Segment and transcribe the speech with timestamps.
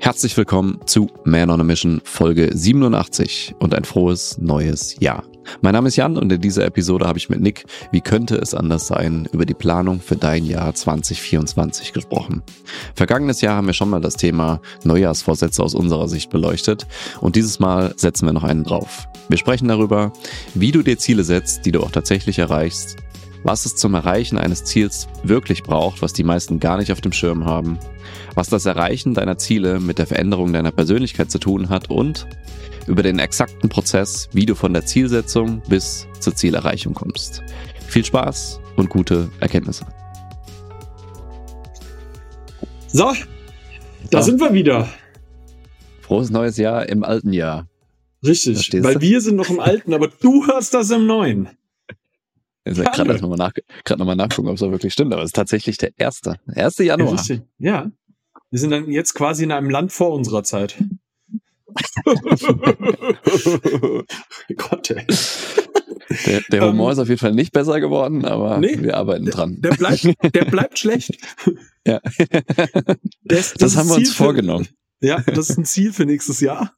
[0.00, 5.24] Herzlich willkommen zu Man on a Mission Folge 87 und ein frohes neues Jahr.
[5.60, 8.54] Mein Name ist Jan und in dieser Episode habe ich mit Nick, wie könnte es
[8.54, 12.42] anders sein, über die Planung für dein Jahr 2024 gesprochen.
[12.94, 16.86] Vergangenes Jahr haben wir schon mal das Thema Neujahrsvorsätze aus unserer Sicht beleuchtet
[17.20, 19.08] und dieses Mal setzen wir noch einen drauf.
[19.28, 20.12] Wir sprechen darüber,
[20.54, 22.96] wie du dir Ziele setzt, die du auch tatsächlich erreichst,
[23.48, 27.12] was es zum Erreichen eines Ziels wirklich braucht, was die meisten gar nicht auf dem
[27.12, 27.78] Schirm haben,
[28.34, 32.26] was das Erreichen deiner Ziele mit der Veränderung deiner Persönlichkeit zu tun hat und
[32.86, 37.42] über den exakten Prozess, wie du von der Zielsetzung bis zur Zielerreichung kommst.
[37.86, 39.86] Viel Spaß und gute Erkenntnisse.
[42.88, 43.14] So,
[44.10, 44.30] da so.
[44.30, 44.90] sind wir wieder.
[46.02, 47.66] Frohes neues Jahr im alten Jahr.
[48.22, 49.00] Richtig, weil du?
[49.00, 51.48] wir sind noch im alten, aber du hörst das im neuen.
[52.70, 53.52] Ich ja gerade nochmal nach,
[53.96, 56.38] noch nachgucken, ob es auch wirklich stimmt, aber es ist tatsächlich der erste.
[56.54, 56.78] 1.
[56.78, 57.22] Januar.
[57.28, 57.90] Ja, ja.
[58.50, 60.76] Wir sind dann jetzt quasi in einem Land vor unserer Zeit.
[64.56, 65.06] Gott, ey.
[66.26, 68.96] Der, der Humor um, ähm, ist auf jeden Fall nicht besser geworden, aber nee, wir
[68.96, 69.60] arbeiten dran.
[69.60, 71.18] Der, der, bleibt, der bleibt schlecht.
[71.86, 72.00] Ja.
[72.02, 74.68] Das, das, das haben wir uns für, vorgenommen.
[75.00, 76.74] Ja, das ist ein Ziel für nächstes Jahr.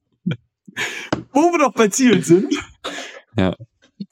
[1.33, 2.55] Wo wir doch bei Zielen sind.
[3.37, 3.57] Ja.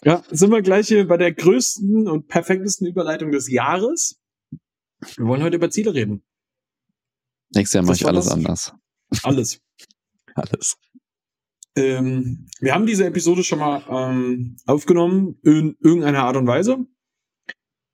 [0.05, 4.21] Ja, sind wir gleich hier bei der größten und perfektesten Überleitung des Jahres.
[5.17, 6.23] Wir wollen heute über Ziele reden.
[7.55, 8.73] Nächstes Jahr mache ich alles anders.
[9.23, 9.61] Alles.
[10.35, 10.77] alles.
[11.77, 16.87] Ähm, wir haben diese Episode schon mal ähm, aufgenommen in irgendeiner Art und Weise.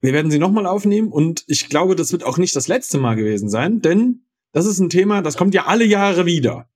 [0.01, 3.17] Wir werden sie nochmal aufnehmen und ich glaube, das wird auch nicht das letzte Mal
[3.17, 6.69] gewesen sein, denn das ist ein Thema, das kommt ja alle Jahre wieder.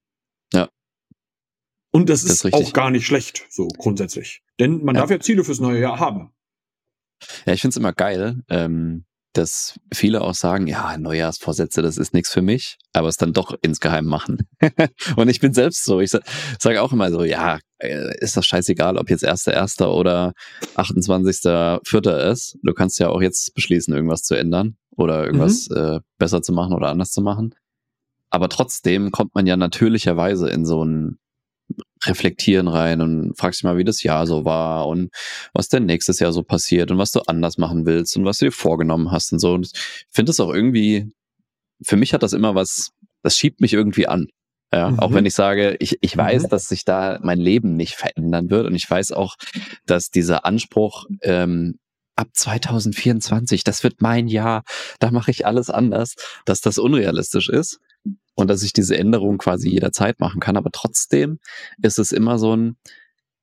[1.98, 4.42] Und das, das ist, ist auch gar nicht schlecht, so grundsätzlich.
[4.60, 5.00] Denn man ja.
[5.00, 6.30] darf ja Ziele fürs neue Jahr haben.
[7.44, 12.14] Ja, ich finde es immer geil, ähm, dass viele auch sagen, ja, Neujahrsvorsätze, das ist
[12.14, 14.48] nichts für mich, aber es dann doch insgeheim machen.
[15.16, 15.98] und ich bin selbst so.
[15.98, 16.12] Ich
[16.60, 19.84] sage auch immer so, ja, äh, ist das scheißegal, ob jetzt 1.1.
[19.84, 20.34] oder
[20.76, 22.30] 28.4.
[22.30, 22.59] ist.
[22.62, 25.76] Du kannst ja auch jetzt beschließen, irgendwas zu ändern oder irgendwas mhm.
[25.76, 27.56] äh, besser zu machen oder anders zu machen.
[28.30, 31.19] Aber trotzdem kommt man ja natürlicherweise in so ein
[32.04, 35.10] Reflektieren rein und fragst dich mal, wie das Jahr so war und
[35.52, 38.46] was denn nächstes Jahr so passiert und was du anders machen willst und was du
[38.46, 39.54] dir vorgenommen hast und so.
[39.54, 39.72] Und ich
[40.10, 41.12] finde es auch irgendwie,
[41.82, 42.90] für mich hat das immer was,
[43.22, 44.28] das schiebt mich irgendwie an.
[44.72, 44.98] Ja, mhm.
[44.98, 46.48] auch wenn ich sage, ich, ich weiß, mhm.
[46.50, 49.34] dass sich da mein Leben nicht verändern wird und ich weiß auch,
[49.86, 51.78] dass dieser Anspruch ähm,
[52.16, 54.62] ab 2024, das wird mein Jahr,
[54.98, 57.78] da mache ich alles anders, dass das unrealistisch ist
[58.34, 60.56] und dass ich diese Änderung quasi jederzeit machen kann.
[60.56, 61.41] Aber trotzdem
[61.82, 62.76] ist es immer so ein,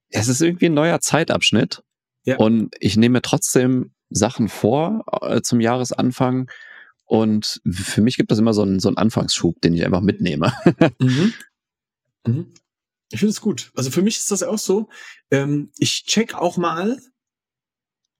[0.09, 1.83] es ist irgendwie ein neuer Zeitabschnitt.
[2.23, 2.37] Ja.
[2.37, 6.49] Und ich nehme trotzdem Sachen vor äh, zum Jahresanfang.
[7.03, 10.53] Und für mich gibt es immer so einen, so einen Anfangsschub, den ich einfach mitnehme.
[10.99, 11.33] Mhm.
[12.25, 12.53] Mhm.
[13.11, 13.71] Ich finde es gut.
[13.75, 14.89] Also für mich ist das auch so.
[15.29, 16.99] Ähm, ich check auch mal,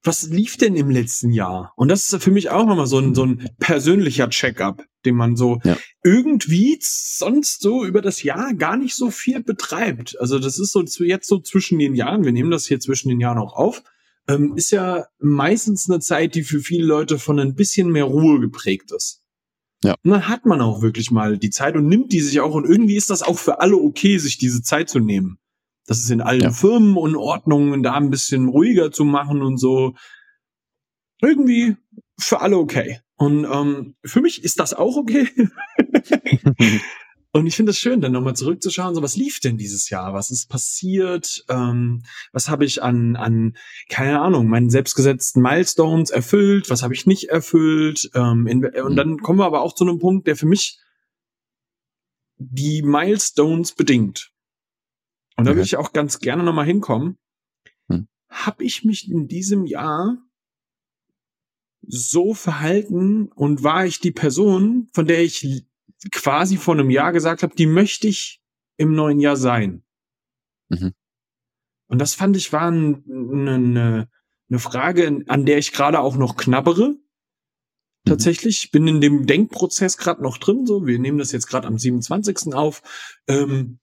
[0.06, 1.74] was lief denn im letzten Jahr?
[1.76, 5.36] Und das ist für mich auch nochmal so ein, so ein persönlicher Check-up, den man
[5.36, 5.78] so ja.
[6.04, 10.20] irgendwie sonst so über das Jahr gar nicht so viel betreibt.
[10.20, 13.20] Also das ist so jetzt so zwischen den Jahren, wir nehmen das hier zwischen den
[13.20, 13.84] Jahren auch auf,
[14.28, 18.40] ähm, ist ja meistens eine Zeit, die für viele Leute von ein bisschen mehr Ruhe
[18.40, 19.22] geprägt ist.
[19.84, 19.96] Ja.
[20.04, 22.66] Und dann hat man auch wirklich mal die Zeit und nimmt die sich auch und
[22.66, 25.38] irgendwie ist das auch für alle okay, sich diese Zeit zu nehmen.
[25.88, 26.52] Das ist in allen ja.
[26.52, 29.94] Firmen und Ordnungen da ein bisschen ruhiger zu machen und so.
[31.22, 31.76] Irgendwie
[32.18, 33.00] für alle okay.
[33.18, 35.30] Und ähm, für mich ist das auch okay.
[37.32, 40.14] und ich finde es schön, dann nochmal zurückzuschauen, so was lief denn dieses Jahr?
[40.14, 41.46] Was ist passiert?
[41.50, 42.04] Ähm,
[42.34, 43.56] was habe ich an, an,
[43.90, 46.70] keine Ahnung, meinen selbstgesetzten Milestones erfüllt?
[46.70, 48.10] Was habe ich nicht erfüllt?
[48.16, 48.96] Ähm, in, und mhm.
[48.96, 50.80] dann kommen wir aber auch zu einem Punkt, der für mich
[52.38, 54.35] die Milestones bedingt.
[55.38, 55.58] Und da okay.
[55.58, 57.18] würde ich auch ganz gerne nochmal hinkommen.
[57.90, 58.08] Hm.
[58.30, 60.18] Habe ich mich in diesem Jahr
[61.88, 65.66] so verhalten und war ich die Person, von der ich
[66.12, 68.42] quasi vor einem Jahr gesagt habe, die möchte ich
[68.78, 69.84] im neuen Jahr sein.
[70.70, 70.94] Mhm.
[71.88, 74.10] Und das fand ich war eine, eine,
[74.50, 76.90] eine Frage, an der ich gerade auch noch knabbere.
[76.90, 77.00] Mhm.
[78.06, 80.66] Tatsächlich, bin in dem Denkprozess gerade noch drin.
[80.66, 82.54] So, wir nehmen das jetzt gerade am 27.
[82.54, 82.82] auf.
[83.28, 83.80] Ähm,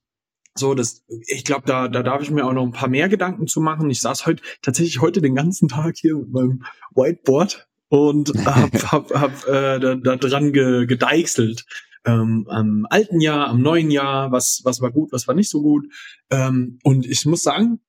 [0.54, 3.46] so, das, ich glaube, da, da darf ich mir auch noch ein paar mehr Gedanken
[3.46, 3.88] zu machen.
[3.90, 6.64] Ich saß heute tatsächlich heute den ganzen Tag hier mit meinem
[6.94, 11.64] Whiteboard und hab, hab, hab äh, da, da dran ge, gedeichselt.
[12.04, 15.62] Ähm, am alten Jahr, am neuen Jahr, was, was war gut, was war nicht so
[15.62, 15.87] gut.
[16.31, 17.81] Ähm, und ich muss sagen,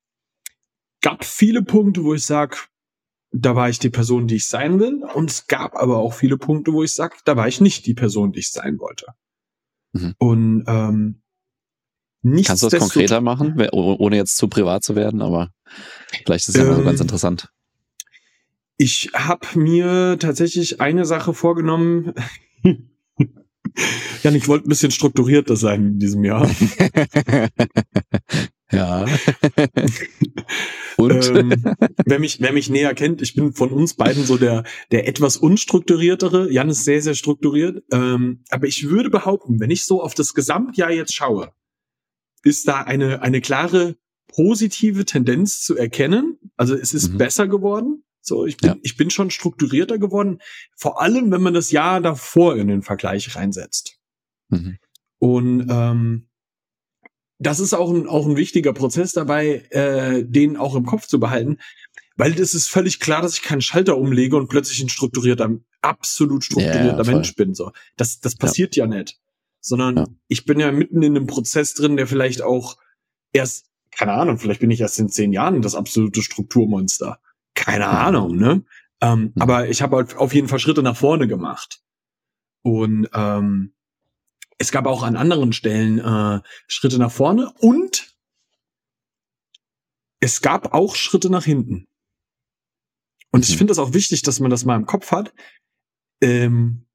[1.01, 2.69] gab viele Punkte, wo ich sag,
[3.31, 5.04] da war ich die Person, die ich sein will.
[5.15, 7.95] Und es gab aber auch viele Punkte, wo ich sag, da war ich nicht die
[7.95, 9.07] Person, die ich sein wollte.
[9.94, 10.13] Mhm.
[10.19, 11.23] Und ähm,
[12.24, 15.50] Kannst du das konkreter machen, ohne jetzt zu privat zu werden, aber
[16.25, 17.50] vielleicht ist es ja ähm, so ganz ähm, interessant.
[18.78, 22.14] Ich habe mir tatsächlich eine Sache vorgenommen.
[24.24, 26.50] Jan, ich wollte ein bisschen strukturierter sein in diesem Jahr.
[28.72, 29.06] ja.
[30.98, 31.36] Und?
[31.36, 31.54] Ähm,
[32.06, 35.38] wer, mich, wer mich näher kennt, ich bin von uns beiden so der, der etwas
[35.38, 36.52] unstrukturiertere.
[36.52, 37.84] Jan ist sehr, sehr strukturiert.
[37.92, 41.52] Ähm, aber ich würde behaupten, wenn ich so auf das Gesamtjahr jetzt schaue,
[42.44, 43.95] ist da eine, eine klare
[44.28, 46.38] positive Tendenz zu erkennen.
[46.57, 47.18] Also es ist mhm.
[47.18, 48.04] besser geworden.
[48.22, 48.75] So, ich bin, ja.
[48.84, 50.40] ich bin schon strukturierter geworden.
[50.75, 54.00] Vor allem, wenn man das Jahr davor in den Vergleich reinsetzt.
[54.50, 54.78] Mhm.
[55.19, 56.30] Und ähm,
[57.40, 61.19] das ist auch ein, auch ein wichtiger Prozess dabei, äh, den auch im Kopf zu
[61.19, 61.57] behalten.
[62.16, 65.50] Weil es ist völlig klar, dass ich keinen Schalter umlege und plötzlich ein strukturierter,
[65.81, 67.54] absolut strukturierter ja, Mensch bin.
[67.56, 69.19] So, das, das passiert ja, ja nicht.
[69.65, 72.77] Sondern ich bin ja mitten in einem Prozess drin, der vielleicht auch
[73.31, 77.19] erst, keine Ahnung, vielleicht bin ich erst in zehn Jahren das absolute Strukturmonster.
[77.56, 78.65] Keine Ahnung, ne?
[79.01, 79.31] Ähm.
[79.39, 81.81] Aber ich habe halt auf jeden Fall Schritte nach vorne gemacht.
[82.62, 83.74] Und ähm,
[84.57, 88.15] es gab auch an anderen Stellen äh, Schritte nach vorne und
[90.19, 91.88] es gab auch Schritte nach hinten.
[93.31, 93.60] Und ich mhm.
[93.60, 95.33] finde es auch wichtig, dass man das mal im Kopf hat.
[96.21, 96.86] Ähm,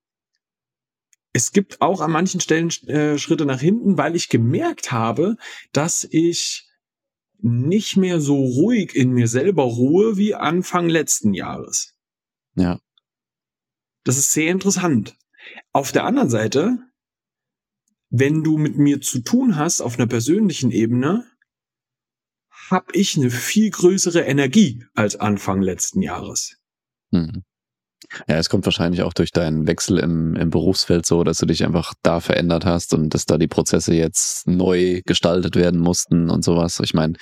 [1.39, 5.37] es gibt auch an manchen Stellen äh, Schritte nach hinten, weil ich gemerkt habe,
[5.71, 6.69] dass ich
[7.39, 11.95] nicht mehr so ruhig in mir selber ruhe wie Anfang letzten Jahres.
[12.57, 12.81] Ja.
[14.03, 15.17] Das ist sehr interessant.
[15.73, 16.79] Auf der anderen Seite,
[18.11, 21.25] wenn du mit mir zu tun hast auf einer persönlichen Ebene,
[22.69, 26.57] habe ich eine viel größere Energie als Anfang letzten Jahres.
[27.13, 27.45] Mhm.
[28.29, 31.65] Ja, es kommt wahrscheinlich auch durch deinen Wechsel im, im Berufsfeld so, dass du dich
[31.65, 36.45] einfach da verändert hast und dass da die Prozesse jetzt neu gestaltet werden mussten und
[36.45, 36.81] sowas.
[36.83, 37.15] Ich meine,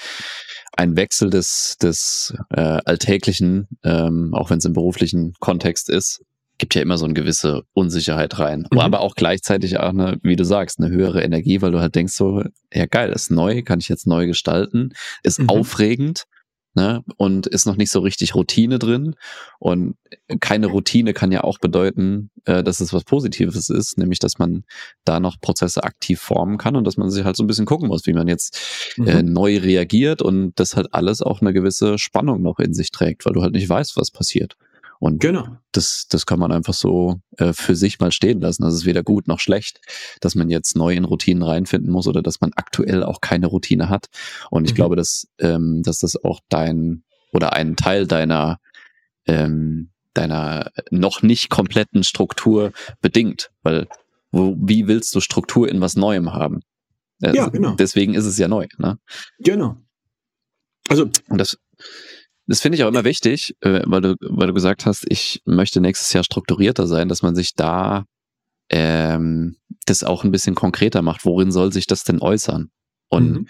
[0.76, 6.23] ein Wechsel des, des äh, Alltäglichen, ähm, auch wenn es im beruflichen Kontext ist,
[6.58, 8.67] gibt ja immer so eine gewisse Unsicherheit rein.
[8.70, 8.79] Mhm.
[8.79, 12.14] Aber auch gleichzeitig auch eine, wie du sagst, eine höhere Energie, weil du halt denkst
[12.14, 14.90] so, ja geil, ist neu, kann ich jetzt neu gestalten,
[15.22, 15.49] ist mhm.
[15.49, 16.25] aufregend
[16.76, 17.02] ne?
[17.17, 19.14] und ist noch nicht so richtig Routine drin.
[19.58, 19.96] Und
[20.40, 24.64] keine Routine kann ja auch bedeuten, äh, dass es was Positives ist, nämlich dass man
[25.05, 27.88] da noch Prozesse aktiv formen kann und dass man sich halt so ein bisschen gucken
[27.88, 29.08] muss, wie man jetzt äh, mhm.
[29.08, 33.26] äh, neu reagiert und das halt alles auch eine gewisse Spannung noch in sich trägt,
[33.26, 34.56] weil du halt nicht weißt, was passiert.
[34.98, 35.58] Und genau.
[35.72, 38.62] das, das kann man einfach so äh, für sich mal stehen lassen.
[38.62, 39.81] Das ist weder gut noch schlecht,
[40.20, 43.88] dass man jetzt neu in Routinen reinfinden muss oder dass man aktuell auch keine Routine
[43.88, 44.06] hat.
[44.50, 44.76] Und ich mhm.
[44.76, 47.02] glaube, dass, ähm, dass das auch dein
[47.32, 48.58] oder einen Teil deiner
[49.26, 53.87] ähm, deiner noch nicht kompletten Struktur bedingt, weil
[54.31, 56.60] wo, wie willst du Struktur in was Neuem haben?
[57.20, 57.75] Ja, genau.
[57.75, 58.66] Deswegen ist es ja neu.
[58.78, 58.98] Ne?
[59.38, 59.76] Genau.
[60.88, 61.58] Also und das
[62.46, 65.81] das finde ich auch immer wichtig, äh, weil du, weil du gesagt hast, ich möchte
[65.81, 68.04] nächstes Jahr strukturierter sein, dass man sich da
[68.69, 69.56] ähm,
[69.87, 71.25] das auch ein bisschen konkreter macht.
[71.25, 72.70] Worin soll sich das denn äußern?
[73.08, 73.46] Und mhm.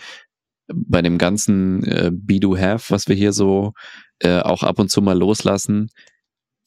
[0.68, 3.72] bei dem ganzen äh, Be Do Have, was wir hier so
[4.20, 5.90] äh, auch ab und zu mal loslassen,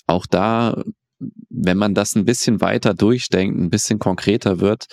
[0.07, 0.83] auch da,
[1.49, 4.87] wenn man das ein bisschen weiter durchdenkt, ein bisschen konkreter wird,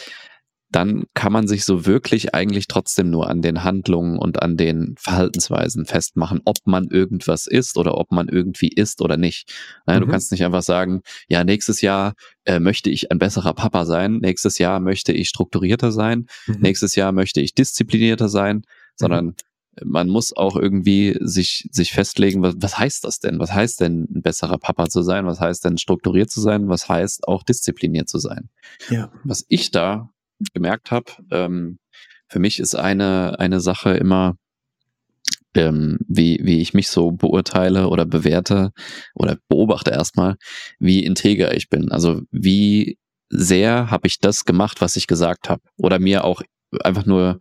[0.76, 4.94] dann kann man sich so wirklich eigentlich trotzdem nur an den Handlungen und an den
[4.98, 9.50] Verhaltensweisen festmachen, ob man irgendwas ist oder ob man irgendwie ist oder nicht.
[9.86, 10.04] Naja, mhm.
[10.04, 12.12] Du kannst nicht einfach sagen, ja, nächstes Jahr
[12.44, 16.56] äh, möchte ich ein besserer Papa sein, nächstes Jahr möchte ich strukturierter sein, mhm.
[16.60, 18.60] nächstes Jahr möchte ich disziplinierter sein,
[18.96, 19.34] sondern mhm.
[19.82, 23.38] man muss auch irgendwie sich, sich festlegen, was, was heißt das denn?
[23.38, 25.24] Was heißt denn, ein besserer Papa zu sein?
[25.24, 26.68] Was heißt denn, strukturiert zu sein?
[26.68, 28.50] Was heißt auch diszipliniert zu sein?
[28.90, 29.10] Ja.
[29.24, 30.10] Was ich da
[30.52, 31.12] gemerkt habe.
[31.30, 31.78] Ähm,
[32.28, 34.36] für mich ist eine, eine Sache immer,
[35.54, 38.72] ähm, wie, wie ich mich so beurteile oder bewerte
[39.14, 40.36] oder beobachte erstmal,
[40.78, 41.90] wie integer ich bin.
[41.90, 46.42] Also wie sehr habe ich das gemacht, was ich gesagt habe oder mir auch
[46.82, 47.38] einfach nur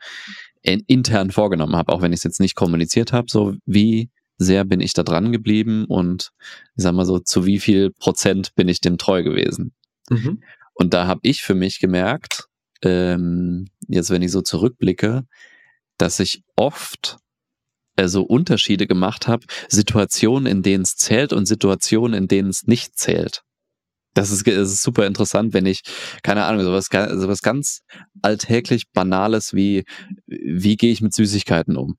[0.62, 4.66] in, intern vorgenommen habe, auch wenn ich es jetzt nicht kommuniziert habe, so wie sehr
[4.66, 6.32] bin ich da dran geblieben und
[6.76, 9.74] ich sag mal so, zu wie viel Prozent bin ich dem treu gewesen.
[10.10, 10.42] Mhm.
[10.74, 12.48] Und da habe ich für mich gemerkt,
[12.84, 15.26] ähm, jetzt wenn ich so zurückblicke,
[15.98, 17.18] dass ich oft
[17.96, 22.98] also Unterschiede gemacht habe, Situationen, in denen es zählt und Situationen, in denen es nicht
[22.98, 23.44] zählt.
[24.14, 25.82] Das ist, das ist super interessant, wenn ich,
[26.24, 27.82] keine Ahnung, sowas, sowas ganz
[28.22, 29.84] alltäglich Banales wie,
[30.26, 31.98] wie gehe ich mit Süßigkeiten um?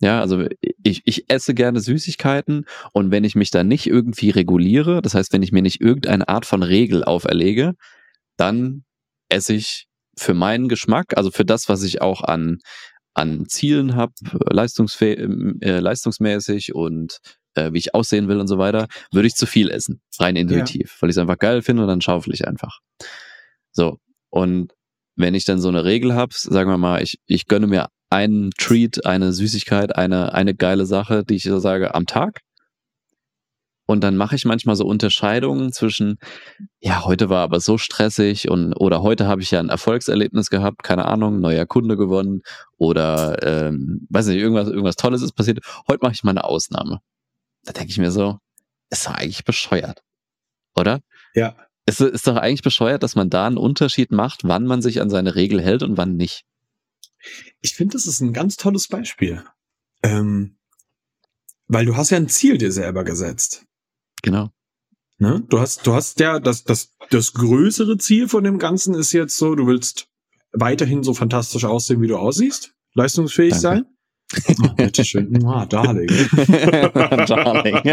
[0.00, 0.46] Ja, also
[0.82, 5.32] ich, ich esse gerne Süßigkeiten und wenn ich mich da nicht irgendwie reguliere, das heißt,
[5.32, 7.74] wenn ich mir nicht irgendeine Art von Regel auferlege,
[8.36, 8.84] dann
[9.30, 12.58] esse ich für meinen Geschmack, also für das, was ich auch an,
[13.14, 14.12] an Zielen habe,
[15.60, 17.18] äh, leistungsmäßig und
[17.54, 20.92] äh, wie ich aussehen will und so weiter, würde ich zu viel essen, rein intuitiv,
[20.94, 20.96] ja.
[21.02, 22.80] weil ich es einfach geil finde und dann schaufel ich einfach.
[23.72, 23.98] So,
[24.30, 24.72] und
[25.16, 28.50] wenn ich dann so eine Regel habe, sagen wir mal, ich, ich gönne mir einen
[28.52, 32.40] Treat, eine Süßigkeit, eine, eine geile Sache, die ich so sage, am Tag.
[33.86, 36.18] Und dann mache ich manchmal so Unterscheidungen zwischen,
[36.80, 40.82] ja, heute war aber so stressig und oder heute habe ich ja ein Erfolgserlebnis gehabt,
[40.82, 42.42] keine Ahnung, neuer Kunde gewonnen
[42.76, 45.60] oder ähm, weiß nicht, irgendwas, irgendwas Tolles ist passiert.
[45.86, 47.00] Heute mache ich mal eine Ausnahme.
[47.62, 48.38] Da denke ich mir so,
[48.90, 50.02] ist doch eigentlich bescheuert.
[50.74, 51.00] Oder?
[51.34, 51.56] Ja.
[51.86, 55.10] Es ist doch eigentlich bescheuert, dass man da einen Unterschied macht, wann man sich an
[55.10, 56.44] seine Regel hält und wann nicht.
[57.60, 59.44] Ich finde, das ist ein ganz tolles Beispiel.
[60.02, 60.56] Ähm,
[61.68, 63.64] weil du hast ja ein Ziel dir selber gesetzt.
[64.22, 64.50] Genau.
[65.18, 65.44] Ne?
[65.48, 69.36] Du hast, du hast ja das, das, das größere Ziel von dem Ganzen ist jetzt
[69.36, 70.08] so, du willst
[70.52, 73.60] weiterhin so fantastisch aussehen, wie du aussiehst, leistungsfähig Danke.
[73.60, 73.86] sein.
[74.62, 75.42] Oh, bitteschön.
[75.46, 76.08] Ah, Darling.
[77.26, 77.76] Darling.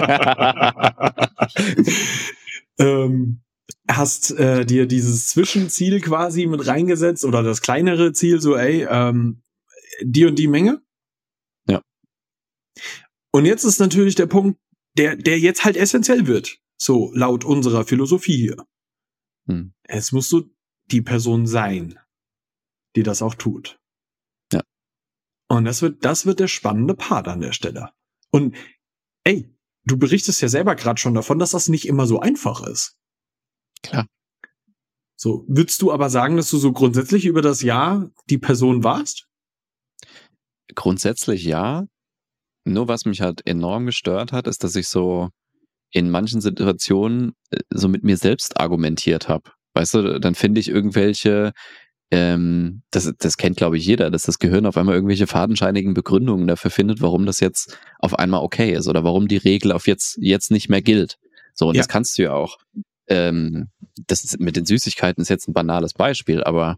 [2.79, 3.41] ähm,
[3.87, 9.43] hast äh, dir dieses Zwischenziel quasi mit reingesetzt oder das kleinere Ziel, so, ey, ähm,
[10.01, 10.81] die und die Menge.
[11.69, 11.81] Ja.
[13.31, 14.59] Und jetzt ist natürlich der Punkt,
[14.97, 16.59] der, der jetzt halt essentiell wird.
[16.77, 18.65] So, laut unserer Philosophie hier.
[19.47, 19.73] Hm.
[19.87, 20.49] Jetzt musst du
[20.91, 21.99] die Person sein,
[22.95, 23.79] die das auch tut.
[24.51, 24.61] Ja.
[25.49, 27.91] Und das wird, das wird der spannende Part an der Stelle.
[28.31, 28.55] Und
[29.23, 32.97] ey, du berichtest ja selber gerade schon davon, dass das nicht immer so einfach ist.
[33.81, 34.07] Klar.
[35.15, 39.29] So, würdest du aber sagen, dass du so grundsätzlich über das Jahr die Person warst?
[40.75, 41.87] Grundsätzlich ja.
[42.65, 45.29] Nur was mich halt enorm gestört hat, ist, dass ich so
[45.91, 49.51] in manchen Situationen äh, so mit mir selbst argumentiert habe.
[49.73, 51.53] Weißt du, dann finde ich irgendwelche,
[52.11, 56.47] ähm, das, das kennt glaube ich jeder, dass das Gehirn auf einmal irgendwelche fadenscheinigen Begründungen
[56.47, 60.17] dafür findet, warum das jetzt auf einmal okay ist oder warum die Regel auf jetzt,
[60.19, 61.17] jetzt nicht mehr gilt.
[61.53, 61.79] So, und ja.
[61.81, 62.57] das kannst du ja auch.
[63.07, 63.69] Ähm,
[64.07, 66.77] das ist, mit den Süßigkeiten ist jetzt ein banales Beispiel, aber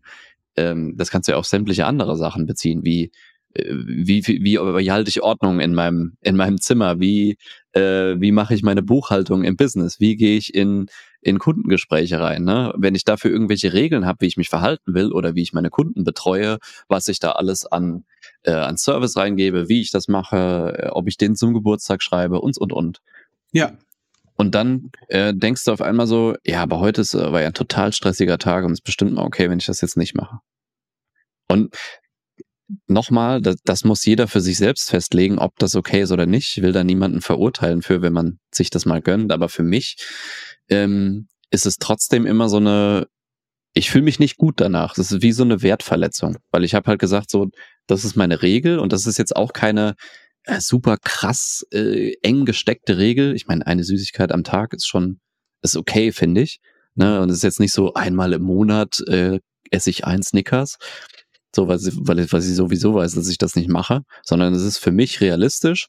[0.58, 3.12] ähm, das kannst du ja auf sämtliche andere Sachen beziehen, wie
[3.56, 7.00] wie, wie, wie, wie halte ich Ordnung in meinem, in meinem Zimmer?
[7.00, 7.38] Wie,
[7.72, 10.00] äh, wie mache ich meine Buchhaltung im Business?
[10.00, 10.88] Wie gehe ich in,
[11.22, 12.44] in Kundengespräche rein?
[12.44, 12.74] Ne?
[12.78, 15.70] Wenn ich dafür irgendwelche Regeln habe, wie ich mich verhalten will oder wie ich meine
[15.70, 16.58] Kunden betreue,
[16.90, 18.04] was ich da alles an,
[18.44, 22.42] äh, an Service reingebe, wie ich das mache, äh, ob ich den zum Geburtstag schreibe
[22.42, 23.02] und, und, und.
[23.54, 23.78] Ja.
[24.38, 27.48] Und dann äh, denkst du auf einmal so, ja, aber heute ist, äh, war ja
[27.48, 30.14] ein total stressiger Tag und es ist bestimmt mal okay, wenn ich das jetzt nicht
[30.14, 30.40] mache.
[31.48, 31.74] Und
[32.88, 36.58] nochmal, das, das muss jeder für sich selbst festlegen, ob das okay ist oder nicht.
[36.58, 39.32] Ich will da niemanden verurteilen für, wenn man sich das mal gönnt.
[39.32, 39.98] Aber für mich
[40.70, 43.08] ähm, ist es trotzdem immer so eine,
[43.74, 44.96] ich fühle mich nicht gut danach.
[44.96, 47.50] Das ist wie so eine Wertverletzung, weil ich habe halt gesagt, so,
[47.88, 49.96] das ist meine Regel und das ist jetzt auch keine
[50.44, 53.36] äh, super krass äh, eng gesteckte Regel.
[53.36, 55.20] Ich meine, eine Süßigkeit am Tag ist schon,
[55.62, 56.60] ist okay, finde ich.
[56.96, 57.22] Ne?
[57.22, 59.40] Und es ist jetzt nicht so einmal im Monat äh,
[59.72, 60.78] esse ich ein Snickers,
[61.56, 64.62] so weil, sie, weil, weil sie sowieso weiß, dass ich das nicht mache, sondern es
[64.62, 65.88] ist für mich realistisch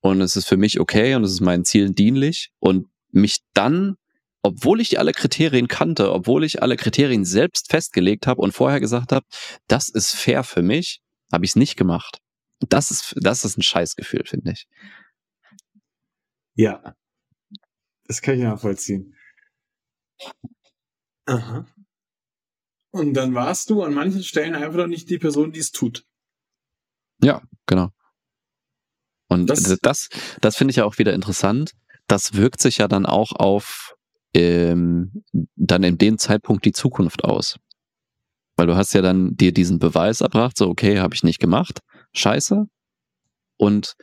[0.00, 3.94] und es ist für mich okay und es ist meinen Zielen dienlich und mich dann,
[4.42, 9.12] obwohl ich alle Kriterien kannte, obwohl ich alle Kriterien selbst festgelegt habe und vorher gesagt
[9.12, 9.24] habe,
[9.68, 11.00] das ist fair für mich,
[11.32, 12.18] habe ich es nicht gemacht.
[12.68, 14.66] Das ist, das ist ein Scheißgefühl, finde ich.
[16.56, 16.96] Ja,
[18.04, 19.14] das kann ich nachvollziehen.
[21.26, 21.66] Aha.
[22.98, 26.04] Und dann warst du an manchen Stellen einfach noch nicht die Person, die es tut.
[27.22, 27.90] Ja, genau.
[29.28, 30.08] Und das, das,
[30.40, 31.72] das finde ich ja auch wieder interessant.
[32.08, 33.94] Das wirkt sich ja dann auch auf
[34.34, 35.24] ähm,
[35.54, 37.58] dann in dem Zeitpunkt die Zukunft aus.
[38.56, 41.80] Weil du hast ja dann dir diesen Beweis erbracht, so okay, habe ich nicht gemacht,
[42.14, 42.64] scheiße.
[43.56, 43.94] Und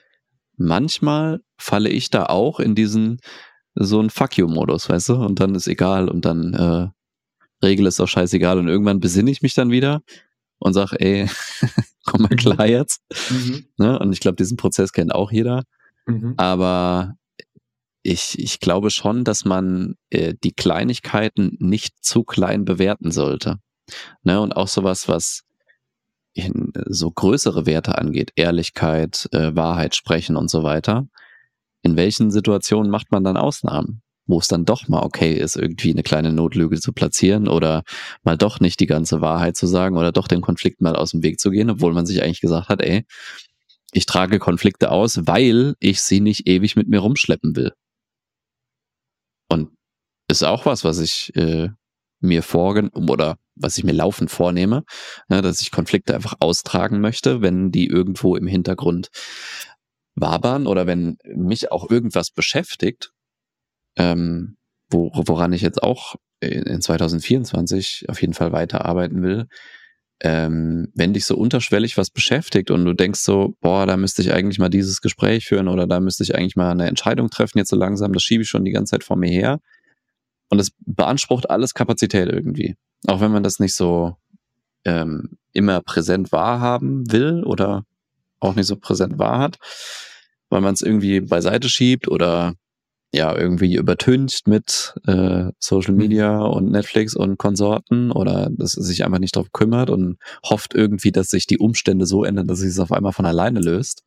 [0.56, 3.20] manchmal falle ich da auch in diesen
[3.74, 5.16] so ein Fuck you-Modus, weißt du?
[5.16, 6.88] Und dann ist egal und dann äh,
[7.66, 8.58] Regel ist auch scheißegal.
[8.58, 10.02] Und irgendwann besinne ich mich dann wieder
[10.60, 11.30] und sage, ey,
[12.06, 13.02] komm mal klar jetzt.
[13.30, 13.66] Mhm.
[13.78, 14.00] Ne?
[14.00, 15.64] Und ich glaube, diesen Prozess kennt auch jeder.
[16.06, 16.36] Mhm.
[16.38, 17.16] Aber
[18.04, 23.58] ich, ich glaube schon, dass man äh, die Kleinigkeiten nicht zu klein bewerten sollte.
[24.24, 24.40] Ne?
[24.40, 25.44] Und auch sowas, was
[26.34, 31.08] in, so größere Werte angeht, Ehrlichkeit, äh, Wahrheit sprechen und so weiter.
[31.82, 34.02] In welchen Situationen macht man dann Ausnahmen?
[34.28, 37.84] Wo es dann doch mal okay ist, irgendwie eine kleine Notlüge zu platzieren oder
[38.24, 41.24] mal doch nicht die ganze Wahrheit zu sagen oder doch den Konflikt mal aus dem
[41.24, 43.06] Weg zu gehen, obwohl man sich eigentlich gesagt hat, ey,
[43.94, 47.74] ich trage Konflikte aus, weil ich sie nicht ewig mit mir rumschleppen will.
[49.48, 49.70] Und
[50.28, 51.70] ist auch was, was ich äh,
[52.20, 54.84] mir vorgen oder was ich mir laufend vornehme,
[55.30, 59.10] ne, dass ich Konflikte einfach austragen möchte, wenn die irgendwo im Hintergrund
[60.16, 63.12] wabern oder wenn mich auch irgendwas beschäftigt,
[63.98, 64.58] ähm,
[64.90, 69.48] wo, woran ich jetzt auch in 2024 auf jeden Fall weiterarbeiten will,
[70.22, 74.34] ähm, wenn dich so unterschwellig was beschäftigt und du denkst so, boah, da müsste ich
[74.34, 77.70] eigentlich mal dieses Gespräch führen oder da müsste ich eigentlich mal eine Entscheidung treffen, jetzt
[77.70, 79.60] so langsam, das schiebe ich schon die ganze Zeit vor mir her.
[80.50, 82.76] Und es beansprucht alles Kapazität irgendwie.
[83.08, 84.16] Auch wenn man das nicht so
[84.86, 87.84] ähm, immer präsent wahrhaben will oder
[88.40, 89.58] auch nicht so präsent wahrhat,
[90.50, 92.54] weil man es irgendwie beiseite schiebt oder
[93.16, 95.98] ja irgendwie übertüncht mit äh, Social mhm.
[95.98, 101.12] Media und Netflix und Konsorten oder dass sich einfach nicht darauf kümmert und hofft irgendwie,
[101.12, 104.04] dass sich die Umstände so ändern, dass sich es auf einmal von alleine löst.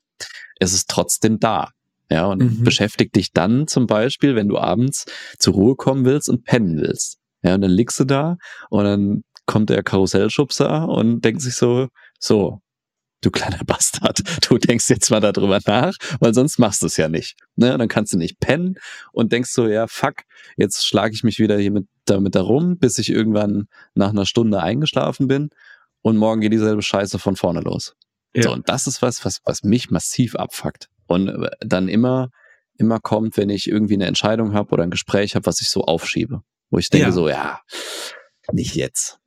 [0.60, 1.70] Es ist trotzdem da.
[2.10, 2.64] Ja, und mhm.
[2.64, 5.04] beschäftigt dich dann zum Beispiel, wenn du abends
[5.38, 7.18] zur Ruhe kommen willst und pennen willst.
[7.42, 8.38] Ja, und dann liegst du da
[8.70, 11.88] und dann kommt der Karussellschubser und denkt sich so,
[12.18, 12.60] so,
[13.20, 17.08] du kleiner Bastard, du denkst jetzt mal darüber nach, weil sonst machst du es ja
[17.08, 17.36] nicht.
[17.56, 17.76] Ne?
[17.76, 18.76] dann kannst du nicht pennen
[19.12, 20.22] und denkst so, ja, fuck,
[20.56, 24.62] jetzt schlage ich mich wieder hier mit, damit darum, bis ich irgendwann nach einer Stunde
[24.62, 25.50] eingeschlafen bin
[26.02, 27.94] und morgen geht dieselbe Scheiße von vorne los.
[28.34, 28.44] Ja.
[28.44, 30.88] So, und das ist was, was, was mich massiv abfuckt.
[31.06, 32.30] Und äh, dann immer,
[32.76, 35.82] immer kommt, wenn ich irgendwie eine Entscheidung habe oder ein Gespräch habe, was ich so
[35.82, 36.42] aufschiebe.
[36.70, 37.12] Wo ich denke ja.
[37.12, 37.60] so, ja,
[38.52, 39.18] nicht jetzt.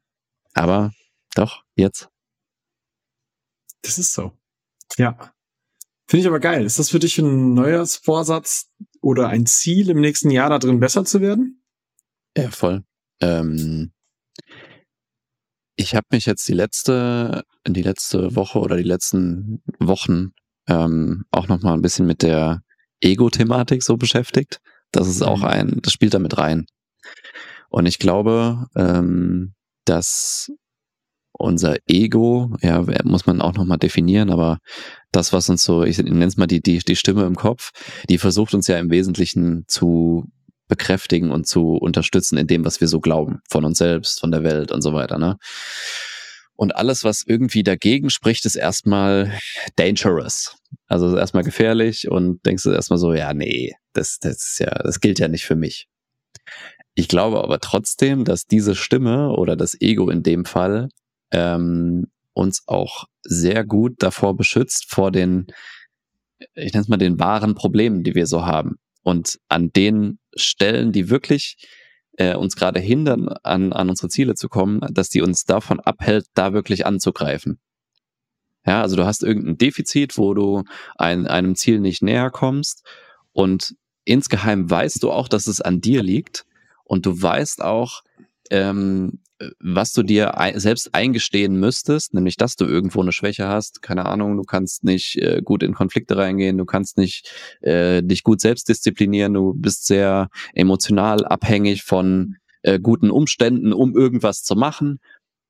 [0.54, 0.92] Aber
[1.36, 2.10] doch, jetzt.
[3.82, 4.32] Das ist so.
[4.98, 5.34] Ja.
[6.08, 6.66] Finde ich aber geil.
[6.66, 8.70] Ist das für dich ein Neujahrsvorsatz
[9.02, 11.64] oder ein Ziel im nächsten Jahr da drin besser zu werden?
[12.36, 12.84] Ja, voll.
[13.22, 13.94] Ähm,
[15.76, 20.32] ich habe mich jetzt die letzte, die letzte Woche oder die letzten Wochen
[20.68, 22.62] ähm, auch noch mal ein bisschen mit der
[23.00, 24.60] Ego-Thematik so beschäftigt.
[24.92, 25.46] Das ist auch mhm.
[25.46, 26.66] ein, das spielt damit rein.
[27.70, 29.54] Und ich glaube, ähm,
[29.86, 30.52] dass
[31.44, 34.60] unser Ego, ja, muss man auch nochmal definieren, aber
[35.12, 37.72] das, was uns so, ich nenne es mal die, die, die Stimme im Kopf,
[38.10, 40.26] die versucht uns ja im Wesentlichen zu
[40.68, 44.44] bekräftigen und zu unterstützen in dem, was wir so glauben, von uns selbst, von der
[44.44, 45.38] Welt und so weiter, ne?
[46.56, 49.38] Und alles, was irgendwie dagegen spricht, ist erstmal
[49.78, 50.56] dangerous.
[50.88, 55.00] Also erstmal gefährlich und denkst du erstmal so, ja, nee, das, das ist ja, das
[55.00, 55.88] gilt ja nicht für mich.
[56.94, 60.90] Ich glaube aber trotzdem, dass diese Stimme oder das Ego in dem Fall
[61.32, 65.48] ähm, uns auch sehr gut davor beschützt, vor den,
[66.56, 68.78] ich nenne es mal, den wahren Problemen, die wir so haben.
[69.04, 71.58] Und an den Stellen, die wirklich
[72.18, 76.26] äh, uns gerade hindern, an, an unsere Ziele zu kommen, dass die uns davon abhält,
[76.34, 77.60] da wirklich anzugreifen.
[78.66, 80.64] Ja, also du hast irgendein Defizit, wo du
[80.96, 82.86] ein, einem Ziel nicht näher kommst
[83.34, 86.46] und insgeheim weißt du auch, dass es an dir liegt
[86.84, 88.04] und du weißt auch,
[88.52, 89.20] ähm,
[89.60, 94.38] was du dir selbst eingestehen müsstest, nämlich dass du irgendwo eine Schwäche hast, keine Ahnung,
[94.38, 98.70] du kannst nicht äh, gut in Konflikte reingehen, du kannst nicht äh, dich gut selbst
[98.70, 105.00] disziplinieren, du bist sehr emotional abhängig von äh, guten Umständen, um irgendwas zu machen.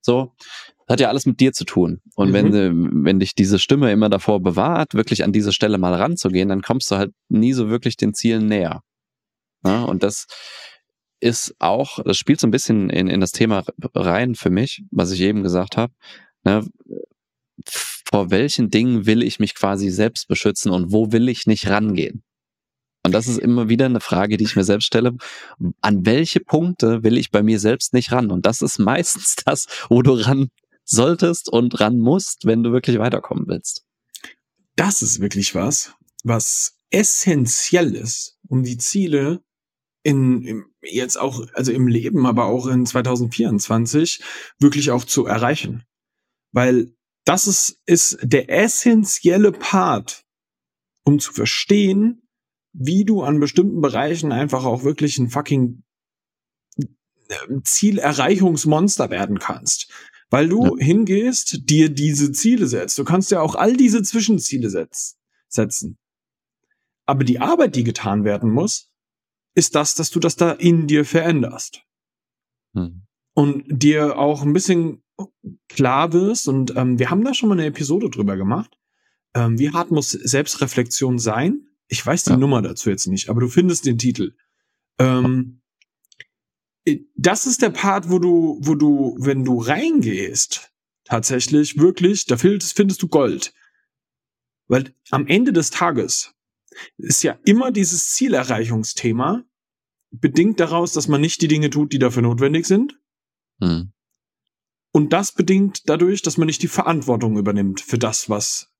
[0.01, 0.33] So,
[0.87, 2.01] das hat ja alles mit dir zu tun.
[2.15, 2.33] Und mhm.
[2.33, 2.71] wenn, äh,
[3.05, 6.89] wenn dich diese Stimme immer davor bewahrt, wirklich an diese Stelle mal ranzugehen, dann kommst
[6.91, 8.81] du halt nie so wirklich den Zielen näher.
[9.63, 10.25] Ja, und das
[11.21, 13.63] ist auch, das spielt so ein bisschen in, in das Thema
[13.95, 15.93] rein für mich, was ich eben gesagt habe.
[16.43, 16.67] Ne,
[17.65, 22.23] vor welchen Dingen will ich mich quasi selbst beschützen und wo will ich nicht rangehen?
[23.03, 25.15] Und das ist immer wieder eine Frage, die ich mir selbst stelle.
[25.81, 28.31] An welche Punkte will ich bei mir selbst nicht ran?
[28.31, 30.49] Und das ist meistens das, wo du ran
[30.83, 33.85] solltest und ran musst, wenn du wirklich weiterkommen willst.
[34.75, 39.41] Das ist wirklich was, was essentiell ist, um die Ziele
[40.03, 44.21] in, im, jetzt auch, also im Leben, aber auch in 2024
[44.59, 45.83] wirklich auch zu erreichen.
[46.51, 46.93] Weil
[47.25, 50.25] das ist, ist der essentielle Part,
[51.03, 52.27] um zu verstehen,
[52.73, 55.83] wie du an bestimmten Bereichen einfach auch wirklich ein fucking
[56.77, 59.91] äh, Zielerreichungsmonster werden kannst.
[60.29, 60.85] Weil du ja.
[60.85, 62.97] hingehst, dir diese Ziele setzt.
[62.97, 65.17] Du kannst ja auch all diese Zwischenziele setz
[65.49, 65.97] setzen.
[67.05, 68.90] Aber die Arbeit, die getan werden muss,
[69.53, 71.83] ist das, dass du das da in dir veränderst.
[72.73, 73.03] Hm.
[73.33, 75.03] Und dir auch ein bisschen
[75.69, 78.77] klar wirst, und ähm, wir haben da schon mal eine Episode drüber gemacht.
[79.33, 81.67] Ähm, wie hart muss Selbstreflexion sein?
[81.87, 82.37] Ich weiß die ja.
[82.37, 84.35] Nummer dazu jetzt nicht, aber du findest den Titel.
[84.99, 85.61] Ähm,
[86.85, 90.71] äh, das ist der Part, wo du, wo du, wenn du reingehst,
[91.03, 93.53] tatsächlich wirklich, da findest, findest du Gold.
[94.67, 96.33] Weil am Ende des Tages
[96.97, 99.43] ist ja immer dieses Zielerreichungsthema,
[100.11, 102.99] bedingt daraus, dass man nicht die Dinge tut, die dafür notwendig sind.
[103.61, 103.93] Hm.
[104.93, 108.71] Und das bedingt dadurch, dass man nicht die Verantwortung übernimmt für das, was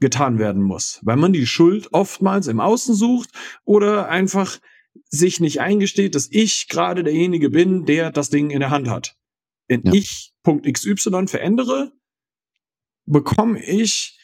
[0.00, 3.30] getan werden muss, weil man die Schuld oftmals im Außen sucht
[3.64, 4.60] oder einfach
[5.08, 9.16] sich nicht eingesteht, dass ich gerade derjenige bin, der das Ding in der Hand hat.
[9.66, 9.92] Wenn ja.
[9.92, 11.92] ich Punkt XY verändere,
[13.06, 14.17] bekomme ich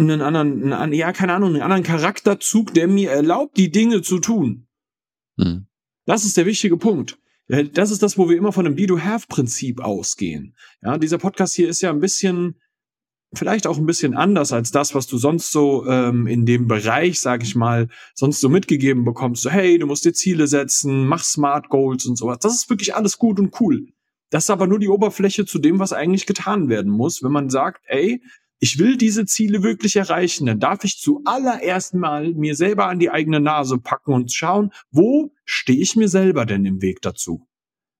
[0.00, 4.18] einen anderen, einen, ja, keine Ahnung, einen anderen Charakterzug, der mir erlaubt, die Dinge zu
[4.18, 4.66] tun.
[5.36, 5.66] Mhm.
[6.06, 7.18] Das ist der wichtige Punkt.
[7.72, 10.54] Das ist das, wo wir immer von dem Be-Do-Have-Prinzip ausgehen.
[10.82, 12.60] Ja, dieser Podcast hier ist ja ein bisschen
[13.32, 17.20] vielleicht auch ein bisschen anders als das, was du sonst so ähm, in dem Bereich,
[17.20, 19.42] sag ich mal, sonst so mitgegeben bekommst.
[19.42, 22.38] So, hey, du musst dir Ziele setzen, mach Smart Goals und sowas.
[22.40, 23.88] Das ist wirklich alles gut und cool.
[24.30, 27.50] Das ist aber nur die Oberfläche zu dem, was eigentlich getan werden muss, wenn man
[27.50, 28.22] sagt, ey,
[28.60, 33.10] ich will diese Ziele wirklich erreichen, dann darf ich zuallererst mal mir selber an die
[33.10, 37.48] eigene Nase packen und schauen, wo stehe ich mir selber denn im Weg dazu?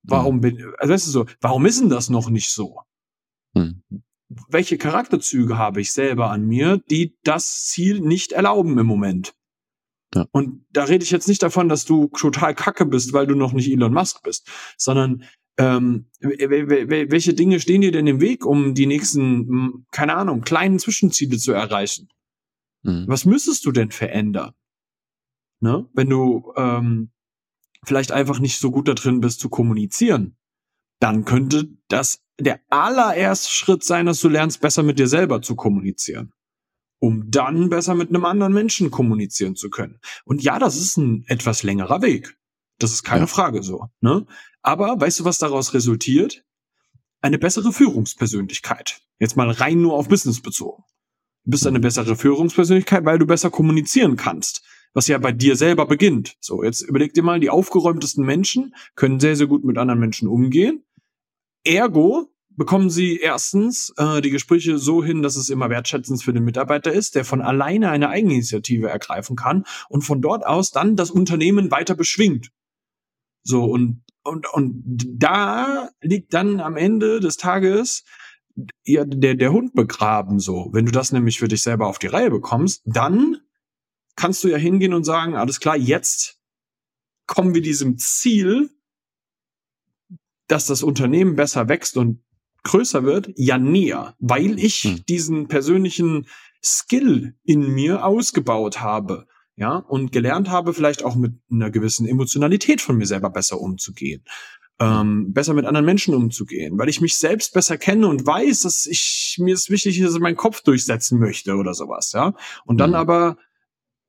[0.03, 0.41] Warum mhm.
[0.41, 2.79] bin, also weißt du so, warum ist denn das noch nicht so?
[3.55, 3.83] Mhm
[4.49, 9.35] welche Charakterzüge habe ich selber an mir, die das Ziel nicht erlauben im Moment.
[10.15, 10.27] Ja.
[10.33, 13.53] Und da rede ich jetzt nicht davon, dass du total kacke bist, weil du noch
[13.53, 15.25] nicht Elon Musk bist, sondern
[15.61, 21.37] ähm, welche Dinge stehen dir denn im Weg, um die nächsten, keine Ahnung, kleinen Zwischenziele
[21.37, 22.09] zu erreichen?
[22.83, 23.05] Mhm.
[23.07, 24.55] Was müsstest du denn verändern?
[25.61, 25.87] Ne?
[25.93, 27.11] Wenn du ähm,
[27.85, 30.39] vielleicht einfach nicht so gut da drin bist zu kommunizieren,
[30.99, 35.57] dann könnte das der allererste Schritt sein, dass du lernst, besser mit dir selber zu
[35.57, 36.33] kommunizieren.
[37.03, 40.01] Um dann besser mit einem anderen Menschen kommunizieren zu können.
[40.25, 42.40] Und ja, das ist ein etwas längerer Weg.
[42.83, 43.27] Das ist keine ja.
[43.27, 43.87] Frage so.
[44.01, 44.27] Ne?
[44.63, 46.45] Aber weißt du, was daraus resultiert?
[47.21, 49.01] Eine bessere Führungspersönlichkeit.
[49.19, 50.83] Jetzt mal rein nur auf Business bezogen.
[51.45, 54.63] Du bist eine bessere Führungspersönlichkeit, weil du besser kommunizieren kannst.
[54.93, 56.37] Was ja bei dir selber beginnt.
[56.41, 60.27] So, jetzt überleg dir mal, die aufgeräumtesten Menschen können sehr, sehr gut mit anderen Menschen
[60.27, 60.83] umgehen
[61.65, 66.45] Ergo bekommen sie erstens äh, die Gespräche so hin, dass es immer wertschätzend für den
[66.45, 71.11] Mitarbeiter ist, der von alleine eine Eigeninitiative ergreifen kann und von dort aus dann das
[71.11, 72.51] Unternehmen weiter beschwingt.
[73.43, 74.83] So und und und
[75.19, 78.05] da liegt dann am Ende des Tages
[78.85, 80.69] ja, der der Hund begraben so.
[80.73, 83.39] Wenn du das nämlich für dich selber auf die Reihe bekommst, dann
[84.17, 86.39] kannst du ja hingehen und sagen, alles klar, jetzt
[87.27, 88.71] kommen wir diesem Ziel
[90.51, 92.23] dass das Unternehmen besser wächst und
[92.65, 95.05] größer wird, ja näher, weil ich hm.
[95.09, 96.27] diesen persönlichen
[96.63, 99.27] Skill in mir ausgebaut habe,
[99.61, 104.25] ja, und gelernt habe, vielleicht auch mit einer gewissen Emotionalität von mir selber besser umzugehen,
[104.81, 108.87] ähm, besser mit anderen Menschen umzugehen, weil ich mich selbst besser kenne und weiß, dass
[108.87, 112.79] ich mir es wichtig ist, dass ich meinen Kopf durchsetzen möchte oder sowas, ja, und
[112.79, 112.97] dann mhm.
[112.97, 113.37] aber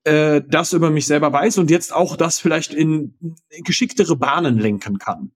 [0.06, 3.14] äh, das über mich selber weiß und jetzt auch das vielleicht in
[3.66, 5.34] geschicktere Bahnen lenken kann.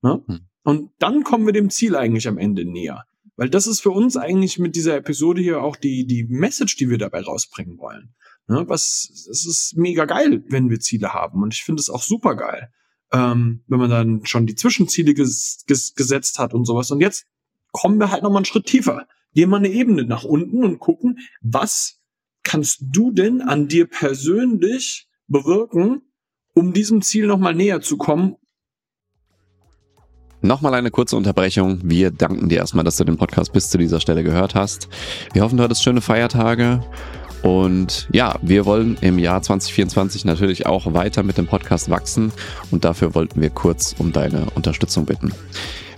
[0.00, 0.24] Ne?
[0.26, 0.40] Mhm.
[0.64, 3.04] Und dann kommen wir dem Ziel eigentlich am Ende näher.
[3.36, 6.90] Weil das ist für uns eigentlich mit dieser Episode hier auch die, die Message, die
[6.90, 8.14] wir dabei rausbringen wollen.
[8.48, 11.42] Ne, was, es ist mega geil, wenn wir Ziele haben.
[11.42, 12.72] Und ich finde es auch super geil,
[13.12, 16.90] ähm, wenn man dann schon die Zwischenziele ges ges gesetzt hat und sowas.
[16.90, 17.26] Und jetzt
[17.72, 19.06] kommen wir halt nochmal einen Schritt tiefer.
[19.34, 22.00] Gehen wir eine Ebene nach unten und gucken, was
[22.42, 26.00] kannst du denn an dir persönlich bewirken,
[26.54, 28.36] um diesem Ziel nochmal näher zu kommen
[30.40, 31.80] Nochmal eine kurze Unterbrechung.
[31.82, 34.88] Wir danken dir erstmal, dass du den Podcast bis zu dieser Stelle gehört hast.
[35.32, 36.80] Wir hoffen, du hattest schöne Feiertage.
[37.42, 42.32] Und ja, wir wollen im Jahr 2024 natürlich auch weiter mit dem Podcast wachsen.
[42.70, 45.32] Und dafür wollten wir kurz um deine Unterstützung bitten.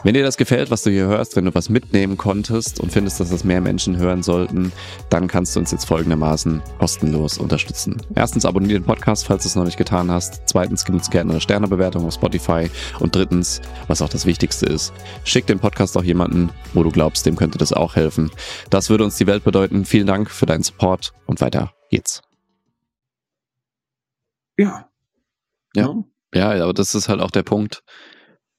[0.02, 3.20] Wenn dir das gefällt, was du hier hörst, wenn du was mitnehmen konntest und findest,
[3.20, 4.72] dass das mehr Menschen hören sollten,
[5.10, 8.00] dann kannst du uns jetzt folgendermaßen kostenlos unterstützen.
[8.14, 10.42] Erstens abonniere den Podcast, falls du es noch nicht getan hast.
[10.46, 12.70] Zweitens gib uns gerne eine Sternebewertung auf Spotify.
[12.98, 17.26] Und drittens, was auch das Wichtigste ist, schick den Podcast auch jemanden, wo du glaubst,
[17.26, 18.30] dem könnte das auch helfen.
[18.70, 19.84] Das würde uns die Welt bedeuten.
[19.84, 22.22] Vielen Dank für deinen Support und weiter geht's.
[24.56, 24.88] Ja.
[25.74, 25.94] Ja.
[26.34, 27.82] Ja, aber das ist halt auch der Punkt.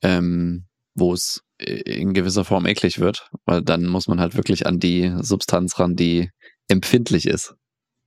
[0.03, 4.79] Ähm, wo es in gewisser Form eklig wird, weil dann muss man halt wirklich an
[4.79, 6.29] die Substanz ran, die
[6.67, 7.55] empfindlich ist.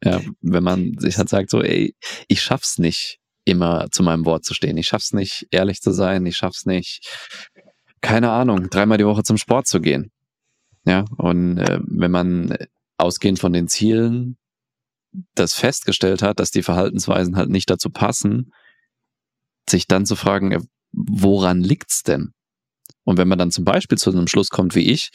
[0.02, 1.94] Ja, wenn man sich halt sagt, so, ey,
[2.28, 4.76] ich schaff's nicht, immer zu meinem Wort zu stehen.
[4.76, 6.26] Ich schaff's nicht, ehrlich zu sein.
[6.26, 7.08] Ich schaff's nicht,
[8.00, 10.10] keine Ahnung, dreimal die Woche zum Sport zu gehen.
[10.86, 12.56] Ja, und äh, wenn man
[12.98, 14.36] ausgehend von den Zielen
[15.34, 18.52] das festgestellt hat, dass die Verhaltensweisen halt nicht dazu passen,
[19.68, 22.32] sich dann zu fragen, woran liegt's denn?
[23.04, 25.10] Und wenn man dann zum Beispiel zu einem Schluss kommt wie ich,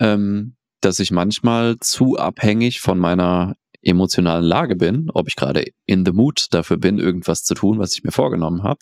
[0.00, 6.04] ähm, dass ich manchmal zu abhängig von meiner emotionalen Lage bin, ob ich gerade in
[6.04, 8.80] the mood dafür bin, irgendwas zu tun, was ich mir vorgenommen habe,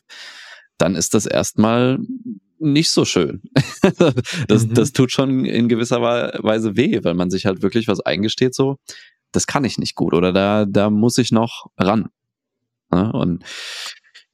[0.79, 1.99] dann ist das erstmal
[2.59, 3.43] nicht so schön.
[4.49, 4.75] das, mhm.
[4.75, 8.79] das tut schon in gewisser Weise weh, weil man sich halt wirklich was eingesteht, so,
[9.33, 12.09] das kann ich nicht gut oder da, da muss ich noch ran.
[12.93, 13.45] Ja, und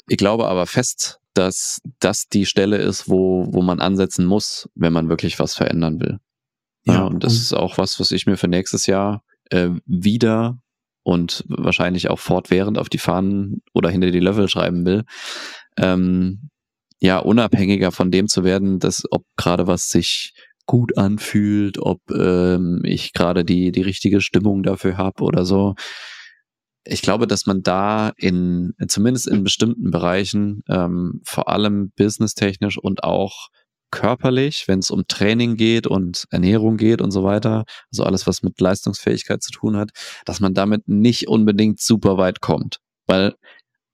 [0.07, 4.93] ich glaube aber fest, dass das die Stelle ist, wo, wo man ansetzen muss, wenn
[4.93, 6.19] man wirklich was verändern will.
[6.85, 10.59] Ja, ja und das ist auch was, was ich mir für nächstes Jahr äh, wieder
[11.03, 15.05] und wahrscheinlich auch fortwährend auf die Fahnen oder hinter die Level schreiben will.
[15.77, 16.51] Ähm,
[17.01, 20.35] ja, unabhängiger von dem zu werden, dass ob gerade was sich
[20.67, 25.75] gut anfühlt, ob ähm, ich gerade die, die richtige Stimmung dafür habe oder so.
[26.85, 33.05] Ich glaube, dass man da in, zumindest in bestimmten Bereichen, ähm, vor allem businesstechnisch und
[33.05, 33.49] auch
[33.91, 38.43] körperlich, wenn es um Training geht und Ernährung geht und so weiter, also alles, was
[38.43, 39.91] mit Leistungsfähigkeit zu tun hat,
[40.25, 42.79] dass man damit nicht unbedingt super weit kommt.
[43.07, 43.35] Weil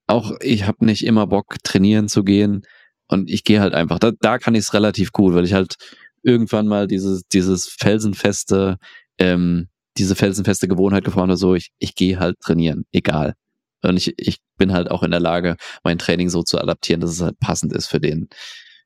[0.06, 2.62] auch ich habe nicht immer Bock, trainieren zu gehen
[3.08, 3.98] und ich gehe halt einfach.
[3.98, 5.76] Da, da kann ich es relativ gut, weil ich halt
[6.22, 8.76] irgendwann mal dieses, dieses felsenfeste,
[9.18, 9.68] ähm,
[9.98, 13.34] diese felsenfeste Gewohnheit gefahren habe, so ich, ich gehe halt trainieren, egal.
[13.82, 17.10] Und ich, ich bin halt auch in der Lage, mein Training so zu adaptieren, dass
[17.10, 18.28] es halt passend ist für den,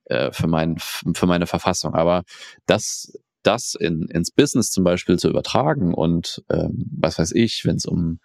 [0.05, 1.95] äh, für mein, für meine Verfassung.
[1.95, 2.25] Aber
[2.67, 7.77] das, das in, ins Business zum Beispiel zu übertragen und ähm, was weiß ich, wenn
[7.77, 8.21] es um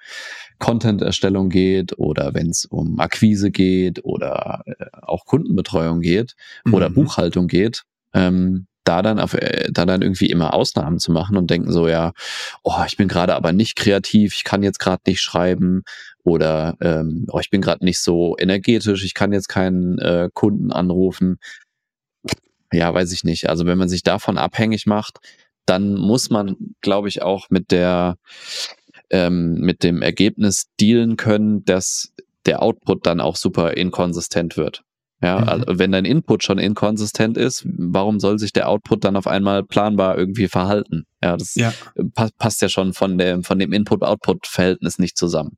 [0.59, 6.73] Content-Erstellung geht oder wenn es um Akquise geht oder äh, auch Kundenbetreuung geht mhm.
[6.73, 11.35] oder Buchhaltung geht, ähm, da dann auf, äh, da dann irgendwie immer Ausnahmen zu machen
[11.37, 12.13] und denken so, ja,
[12.63, 15.83] oh, ich bin gerade aber nicht kreativ, ich kann jetzt gerade nicht schreiben
[16.23, 20.71] oder ähm, oh, ich bin gerade nicht so energetisch, ich kann jetzt keinen äh, Kunden
[20.71, 21.37] anrufen.
[22.71, 23.49] Ja, weiß ich nicht.
[23.49, 25.19] Also wenn man sich davon abhängig macht,
[25.65, 28.17] dann muss man, glaube ich, auch mit der
[29.09, 32.13] ähm, mit dem Ergebnis dealen können, dass
[32.45, 34.84] der Output dann auch super inkonsistent wird.
[35.25, 35.49] Ja, mhm.
[35.49, 39.63] also wenn dein Input schon inkonsistent ist, warum soll sich der Output dann auf einmal
[39.63, 41.05] planbar irgendwie verhalten?
[41.23, 41.73] Ja, das ja.
[42.13, 45.57] Pa passt ja schon von dem, von dem Input-Output-Verhältnis nicht zusammen.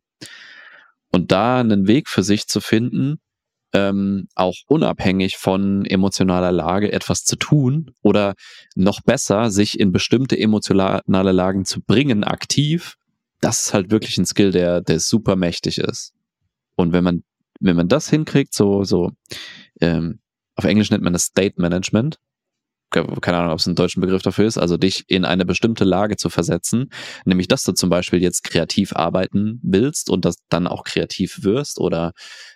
[1.11, 3.17] Und da einen Weg für sich zu finden,
[3.73, 8.35] ähm, auch unabhängig von emotionaler Lage etwas zu tun oder
[8.75, 12.95] noch besser, sich in bestimmte emotionale Lagen zu bringen, aktiv,
[13.41, 16.13] das ist halt wirklich ein Skill, der, der super mächtig ist.
[16.75, 17.23] Und wenn man,
[17.59, 19.11] wenn man das hinkriegt, so, so,
[19.81, 20.19] ähm,
[20.55, 22.17] auf Englisch nennt man das State Management.
[22.89, 26.15] Keine Ahnung, ob es einen deutschen Begriff dafür ist, also dich in eine bestimmte Lage
[26.15, 26.89] zu versetzen,
[27.25, 31.81] nämlich dass du zum Beispiel jetzt kreativ arbeiten willst und das dann auch kreativ wirst
[31.81, 32.13] oder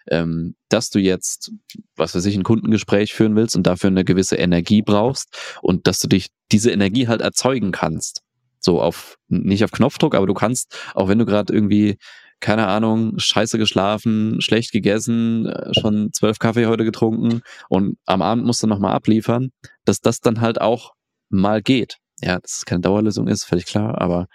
[0.10, 1.52] ähm, dass du jetzt,
[1.98, 6.00] was weiß ich, ein Kundengespräch führen willst und dafür eine gewisse Energie brauchst und dass
[6.00, 8.22] du dich diese Energie halt erzeugen kannst.
[8.62, 11.98] So auf, nicht auf Knopfdruck, aber du kannst, auch wenn du gerade irgendwie,
[12.42, 18.46] keine Ahnung, scheiße geschlafen, schlecht gegessen, äh, schon zwölf Kaffee heute getrunken und am Abend
[18.46, 19.52] musst du nochmal abliefern,
[19.86, 20.94] dass das dann halt auch
[21.30, 21.98] mal geht.
[22.22, 24.28] Ja, dass es keine Dauerlösung ist, völlig klar, aber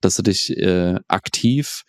[0.00, 1.82] dass du dich äh, aktiv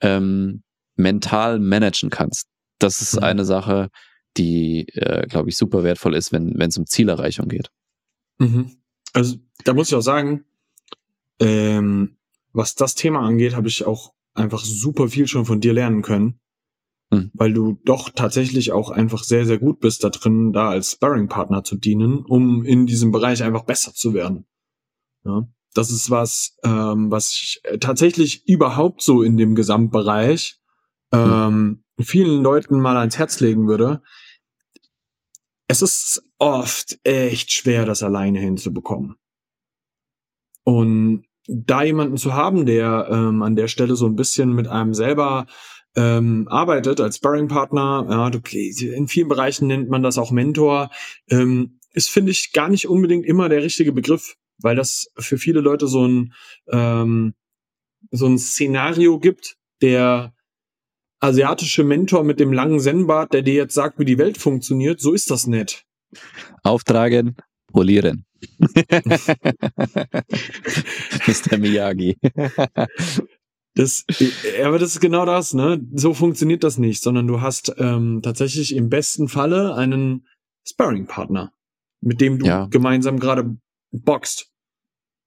[0.00, 0.62] ähm,
[0.96, 2.46] mental managen kannst.
[2.78, 3.24] Das ist mhm.
[3.24, 3.88] eine Sache,
[4.36, 7.70] die, äh, glaube ich, super wertvoll ist, wenn es um Zielerreichung geht.
[8.38, 8.76] Mhm.
[9.12, 10.44] Also da muss ich auch sagen,
[11.40, 12.16] ähm,
[12.52, 16.40] was das Thema angeht, habe ich auch einfach super viel schon von dir lernen können.
[17.10, 17.30] Mhm.
[17.34, 21.64] Weil du doch tatsächlich auch einfach sehr, sehr gut bist da drin, da als Sparring-Partner
[21.64, 24.46] zu dienen, um in diesem Bereich einfach besser zu werden.
[25.24, 30.60] Ja, das ist was, ähm, was ich tatsächlich überhaupt so in dem Gesamtbereich
[31.12, 34.02] ähm, vielen Leuten mal ans Herz legen würde.
[35.66, 39.16] Es ist oft echt schwer, das alleine hinzubekommen.
[40.64, 44.94] Und da jemanden zu haben, der ähm, an der Stelle so ein bisschen mit einem
[44.94, 45.46] selber
[45.96, 50.90] ähm, arbeitet als Sparringpartner, ja, in vielen Bereichen nennt man das auch Mentor,
[51.28, 55.60] ähm, ist, finde ich, gar nicht unbedingt immer der richtige Begriff, weil das für viele
[55.60, 56.32] Leute so ein,
[56.68, 57.34] ähm,
[58.10, 60.34] so ein Szenario gibt, der
[61.20, 65.12] asiatische Mentor mit dem langen Zen-Bart, der dir jetzt sagt, wie die Welt funktioniert, so
[65.12, 65.86] ist das nicht.
[66.62, 67.36] Auftragen,
[67.72, 68.26] polieren.
[71.26, 71.58] Mr.
[71.58, 72.16] Miyagi.
[73.74, 74.04] Das,
[74.62, 75.80] aber das ist genau das, ne?
[75.92, 80.26] So funktioniert das nicht, sondern du hast ähm, tatsächlich im besten Falle einen
[80.66, 81.52] Sparring-Partner,
[82.00, 82.66] mit dem du ja.
[82.66, 83.56] gemeinsam gerade
[83.90, 84.50] boxt.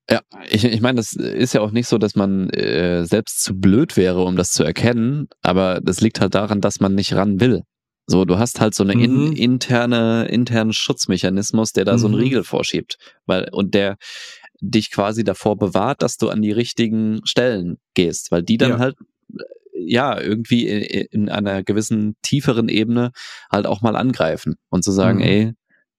[0.09, 3.59] Ja, ich, ich meine, das ist ja auch nicht so, dass man äh, selbst zu
[3.59, 7.41] blöd wäre, um das zu erkennen, aber das liegt halt daran, dass man nicht ran
[7.41, 7.63] will.
[8.07, 9.33] So, du hast halt so eine in, mhm.
[9.33, 11.97] interne, internen Schutzmechanismus, der da mhm.
[11.97, 12.21] so einen mhm.
[12.21, 12.97] Riegel vorschiebt.
[13.25, 13.97] Weil, und der
[14.61, 18.79] dich quasi davor bewahrt, dass du an die richtigen Stellen gehst, weil die dann ja.
[18.79, 18.95] halt
[19.73, 23.11] ja, irgendwie in, in, einer gewissen tieferen Ebene
[23.51, 25.23] halt auch mal angreifen und zu sagen, mhm.
[25.23, 25.53] ey,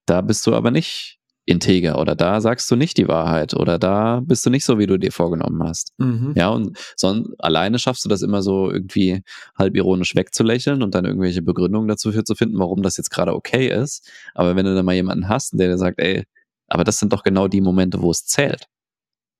[0.06, 1.17] da bist du aber nicht
[1.48, 4.86] integer oder da sagst du nicht die Wahrheit oder da bist du nicht so, wie
[4.86, 5.92] du dir vorgenommen hast.
[5.96, 6.34] Mhm.
[6.36, 9.22] Ja, und son alleine schaffst du das immer so irgendwie
[9.58, 13.34] halb ironisch wegzulächeln und dann irgendwelche Begründungen dazu für zu finden, warum das jetzt gerade
[13.34, 14.06] okay ist.
[14.34, 16.24] Aber wenn du dann mal jemanden hast, der dir sagt, ey,
[16.68, 18.66] aber das sind doch genau die Momente, wo es zählt.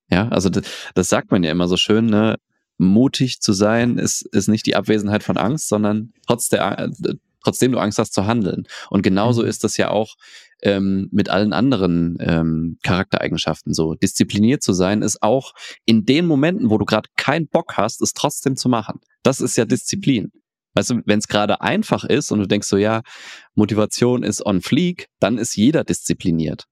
[0.09, 0.63] Ja, also das,
[0.95, 2.37] das sagt man ja immer so schön, ne?
[2.79, 6.89] Mutig zu sein ist, ist nicht die Abwesenheit von Angst, sondern trotz der,
[7.43, 8.63] trotzdem du Angst hast zu handeln.
[8.89, 9.49] Und genauso mhm.
[9.49, 10.15] ist das ja auch
[10.63, 13.95] ähm, mit allen anderen ähm, Charaktereigenschaften so.
[13.95, 15.53] Diszipliniert zu sein ist auch
[15.85, 18.99] in den Momenten, wo du gerade keinen Bock hast, es trotzdem zu machen.
[19.23, 20.31] Das ist ja Disziplin.
[20.75, 23.01] Weißt du, wenn es gerade einfach ist und du denkst so, ja,
[23.55, 26.65] Motivation ist on fleek, dann ist jeder diszipliniert.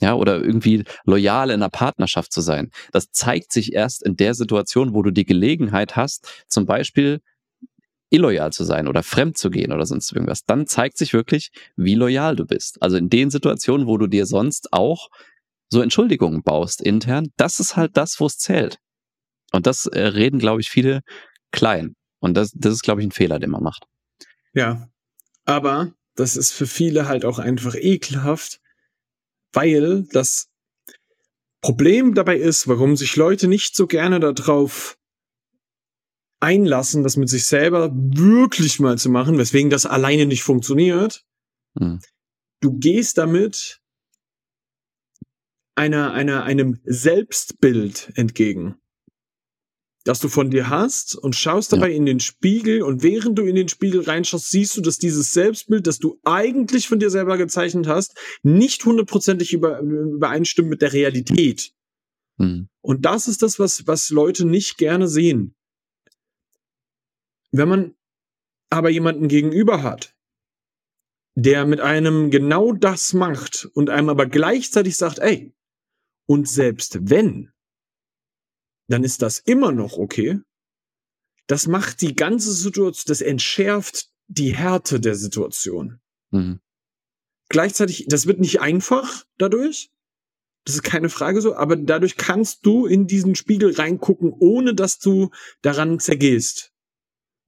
[0.00, 2.70] Ja, oder irgendwie loyal in einer Partnerschaft zu sein.
[2.90, 7.20] Das zeigt sich erst in der Situation, wo du die Gelegenheit hast, zum Beispiel
[8.10, 11.94] illoyal zu sein oder fremd zu gehen oder sonst irgendwas, dann zeigt sich wirklich, wie
[11.94, 12.82] loyal du bist.
[12.82, 15.08] Also in den Situationen, wo du dir sonst auch
[15.68, 18.78] so Entschuldigungen baust intern, das ist halt das, wo es zählt.
[19.52, 21.00] Und das äh, reden, glaube ich, viele
[21.52, 21.94] klein.
[22.18, 23.86] Und das, das ist, glaube ich, ein Fehler, den man macht.
[24.52, 24.88] Ja,
[25.44, 28.60] aber das ist für viele halt auch einfach ekelhaft,
[29.52, 30.48] weil das
[31.60, 34.98] Problem dabei ist, warum sich Leute nicht so gerne darauf
[36.40, 41.24] einlassen, das mit sich selber wirklich mal zu machen, weswegen das alleine nicht funktioniert.
[41.74, 42.00] Mhm.
[42.60, 43.80] Du gehst damit
[45.74, 48.76] einer, einer, einem Selbstbild entgegen,
[50.04, 51.96] das du von dir hast und schaust dabei ja.
[51.96, 55.86] in den Spiegel und während du in den Spiegel reinschaust, siehst du, dass dieses Selbstbild,
[55.86, 61.72] das du eigentlich von dir selber gezeichnet hast, nicht hundertprozentig über, übereinstimmt mit der Realität.
[62.38, 62.68] Mhm.
[62.80, 65.54] Und das ist das, was, was Leute nicht gerne sehen.
[67.52, 67.96] Wenn man
[68.70, 70.16] aber jemanden gegenüber hat,
[71.34, 75.54] der mit einem genau das macht und einem aber gleichzeitig sagt, ey,
[76.26, 77.52] und selbst wenn,
[78.88, 80.40] dann ist das immer noch okay.
[81.46, 86.00] Das macht die ganze Situation, das entschärft die Härte der Situation.
[86.30, 86.60] Mhm.
[87.48, 89.90] Gleichzeitig, das wird nicht einfach dadurch.
[90.64, 94.98] Das ist keine Frage so, aber dadurch kannst du in diesen Spiegel reingucken, ohne dass
[94.98, 95.30] du
[95.62, 96.69] daran zergehst.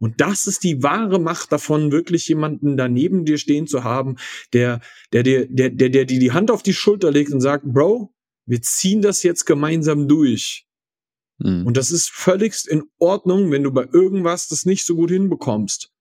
[0.03, 4.17] Und das ist die wahre Macht davon, wirklich jemanden daneben dir stehen zu haben,
[4.53, 4.81] der,
[5.13, 8.13] der dir, der, der, der dir die Hand auf die Schulter legt und sagt, Bro,
[8.45, 10.67] wir ziehen das jetzt gemeinsam durch.
[11.39, 11.65] Mhm.
[11.67, 15.93] Und das ist völligst in Ordnung, wenn du bei irgendwas das nicht so gut hinbekommst.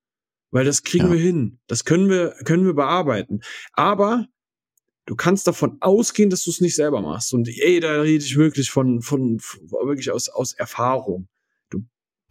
[0.50, 1.12] Weil das kriegen ja.
[1.12, 1.60] wir hin.
[1.68, 3.42] Das können wir, können wir bearbeiten.
[3.74, 4.26] Aber
[5.06, 7.36] du kannst davon ausgehen, dass du es nicht selber machst.
[7.36, 11.28] Und ey, da rede ich wirklich von, von, von wirklich aus, aus Erfahrung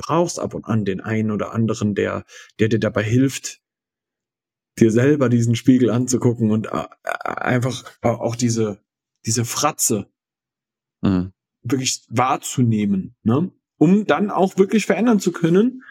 [0.00, 2.24] brauchst ab und an den einen oder anderen, der,
[2.58, 3.60] der dir dabei hilft,
[4.78, 6.86] dir selber diesen Spiegel anzugucken und äh,
[7.24, 8.82] einfach auch diese,
[9.26, 10.10] diese Fratze
[11.02, 11.32] mhm.
[11.62, 13.52] wirklich wahrzunehmen, ne?
[13.76, 15.82] um dann auch wirklich verändern zu können,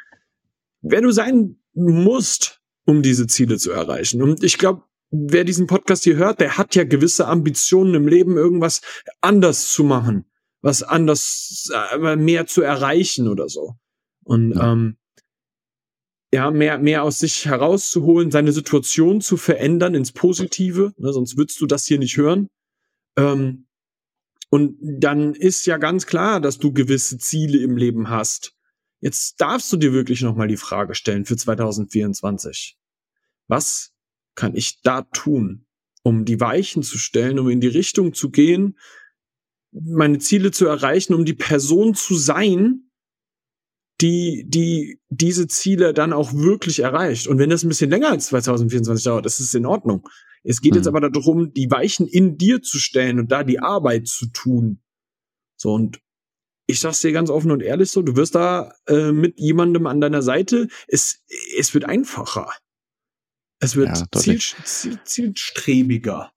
[0.81, 4.21] wer du sein musst, um diese Ziele zu erreichen.
[4.21, 8.37] Und ich glaube, wer diesen Podcast hier hört, der hat ja gewisse Ambitionen im Leben,
[8.37, 8.81] irgendwas
[9.21, 10.25] anders zu machen,
[10.61, 13.75] was anders, äh, mehr zu erreichen oder so.
[14.23, 14.71] Und ja.
[14.71, 14.97] ähm,
[16.31, 21.59] ja, mehr, mehr aus sich herauszuholen, seine Situation zu verändern ins Positive, ne, sonst würdest
[21.59, 22.49] du das hier nicht hören.
[23.17, 23.65] Ähm,
[24.49, 28.53] und dann ist ja ganz klar, dass du gewisse Ziele im Leben hast.
[28.99, 32.77] Jetzt darfst du dir wirklich nochmal die Frage stellen für 2024.
[33.47, 33.93] Was
[34.35, 35.65] kann ich da tun,
[36.03, 38.77] um die Weichen zu stellen, um in die Richtung zu gehen,
[39.71, 42.88] meine Ziele zu erreichen, um die Person zu sein,
[44.01, 47.27] die, die diese Ziele dann auch wirklich erreicht.
[47.27, 50.07] Und wenn das ein bisschen länger als 2024 dauert, ist es in Ordnung.
[50.43, 50.77] Es geht mhm.
[50.77, 54.81] jetzt aber darum, die Weichen in dir zu stellen und da die Arbeit zu tun.
[55.57, 55.99] So, und
[56.65, 59.99] ich sag's dir ganz offen und ehrlich so, du wirst da äh, mit jemandem an
[59.99, 61.23] deiner Seite, es,
[61.57, 62.49] es wird einfacher.
[63.59, 66.31] Es wird ja, ziel, ziel, zielstrebiger.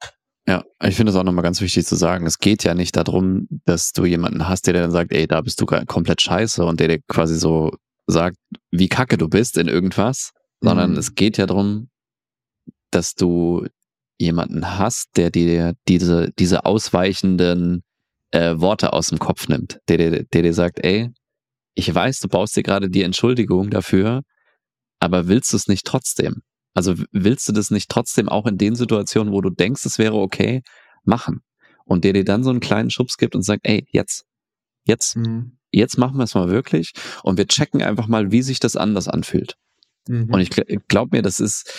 [0.47, 2.27] Ja, ich finde es auch nochmal ganz wichtig zu sagen.
[2.27, 5.61] Es geht ja nicht darum, dass du jemanden hast, der dann sagt, ey, da bist
[5.61, 7.71] du komplett scheiße und der dir quasi so
[8.07, 8.37] sagt,
[8.73, 10.69] wie kacke du bist in irgendwas, mhm.
[10.69, 11.91] sondern es geht ja darum,
[12.91, 13.67] dass du
[14.19, 17.83] jemanden hast, der dir diese, diese ausweichenden
[18.33, 21.11] äh, Worte aus dem Kopf nimmt, der, der, der dir sagt, ey,
[21.75, 24.23] ich weiß, du baust dir gerade die Entschuldigung dafür,
[25.01, 26.43] aber willst du es nicht trotzdem?
[26.75, 30.17] Also willst du das nicht trotzdem auch in den Situationen, wo du denkst, es wäre
[30.17, 30.63] okay,
[31.05, 31.43] machen?
[31.85, 34.25] Und der dir dann so einen kleinen Schubs gibt und sagt, ey, jetzt,
[34.85, 35.59] jetzt, mhm.
[35.71, 36.93] jetzt machen wir es mal wirklich
[37.23, 39.57] und wir checken einfach mal, wie sich das anders anfühlt.
[40.09, 40.33] Mhm.
[40.33, 40.51] Und ich
[40.89, 41.73] glaube mir, das ist,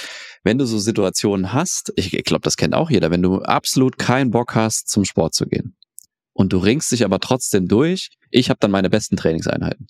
[0.43, 4.31] wenn du so Situationen hast, ich glaube, das kennt auch jeder, wenn du absolut keinen
[4.31, 5.75] Bock hast, zum Sport zu gehen
[6.33, 9.87] und du ringst dich aber trotzdem durch, ich habe dann meine besten Trainingseinheiten.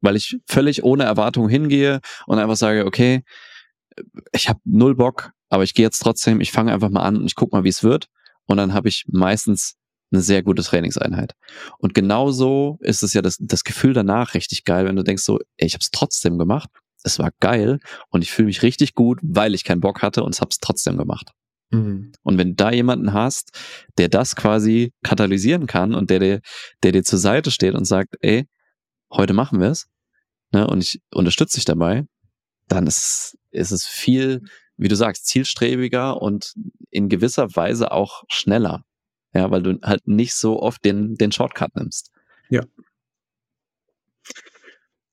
[0.00, 3.22] Weil ich völlig ohne Erwartung hingehe und einfach sage, okay,
[4.32, 7.26] ich habe null Bock, aber ich gehe jetzt trotzdem, ich fange einfach mal an und
[7.26, 8.06] ich guck mal, wie es wird.
[8.46, 9.76] Und dann habe ich meistens
[10.12, 11.34] eine sehr gute Trainingseinheit.
[11.78, 15.38] Und genauso ist es ja das, das Gefühl danach richtig geil, wenn du denkst so,
[15.56, 16.68] ey, ich habe es trotzdem gemacht,
[17.02, 17.78] es war geil
[18.08, 20.58] und ich fühle mich richtig gut, weil ich keinen Bock hatte und es habe es
[20.58, 21.30] trotzdem gemacht.
[21.70, 22.12] Mhm.
[22.22, 23.58] Und wenn du da jemanden hast,
[23.98, 26.40] der das quasi katalysieren kann und der dir,
[26.82, 28.46] der dir zur Seite steht und sagt, ey,
[29.12, 29.86] heute machen wir es,
[30.52, 32.04] ne, und ich unterstütze dich dabei,
[32.70, 34.42] dann ist, ist es viel,
[34.76, 36.54] wie du sagst, zielstrebiger und
[36.90, 38.84] in gewisser Weise auch schneller.
[39.34, 42.10] Ja, weil du halt nicht so oft den, den Shortcut nimmst.
[42.48, 42.64] Ja.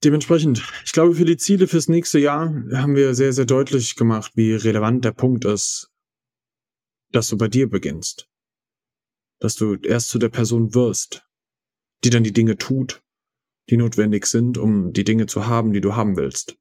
[0.04, 4.32] Dementsprechend, ich glaube, für die Ziele fürs nächste Jahr haben wir sehr, sehr deutlich gemacht,
[4.36, 5.92] wie relevant der Punkt ist,
[7.12, 8.28] dass du bei dir beginnst.
[9.40, 11.28] Dass du erst zu der Person wirst,
[12.04, 13.02] die dann die Dinge tut,
[13.70, 16.58] die notwendig sind, um die Dinge zu haben, die du haben willst.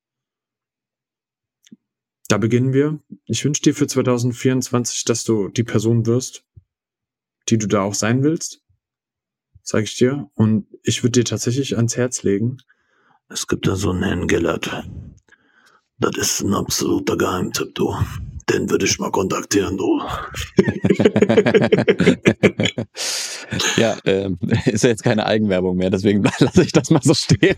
[2.28, 3.00] Da beginnen wir.
[3.24, 6.44] Ich wünsche dir für 2024, dass du die Person wirst,
[7.48, 8.62] die du da auch sein willst.
[9.62, 10.30] Sag ich dir.
[10.34, 12.58] Und ich würde dir tatsächlich ans Herz legen.
[13.28, 14.84] Es gibt da so einen Herrn Gellert.
[15.98, 17.96] Das ist ein absoluter Geheimtipp, du
[18.48, 20.00] den würde ich mal kontaktieren, du.
[23.76, 27.56] ja, ähm, ist ja jetzt keine Eigenwerbung mehr, deswegen lasse ich das mal so stehen.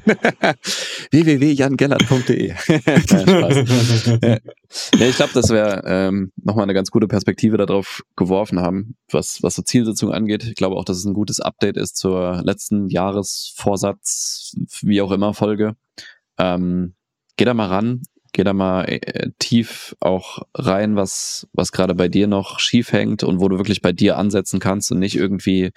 [1.10, 2.54] www.jangellert.de
[4.94, 9.42] ja, Ich glaube, dass wir ähm, nochmal eine ganz gute Perspektive darauf geworfen haben, was,
[9.42, 10.44] was so Zielsetzung angeht.
[10.44, 15.34] Ich glaube auch, dass es ein gutes Update ist zur letzten Jahresvorsatz, wie auch immer,
[15.34, 15.76] Folge.
[16.38, 16.94] Ähm,
[17.36, 18.02] geh da mal ran,
[18.32, 23.22] geh da mal äh, tief auch rein, was, was gerade bei dir noch schief hängt
[23.22, 25.70] und wo du wirklich bei dir ansetzen kannst und nicht irgendwie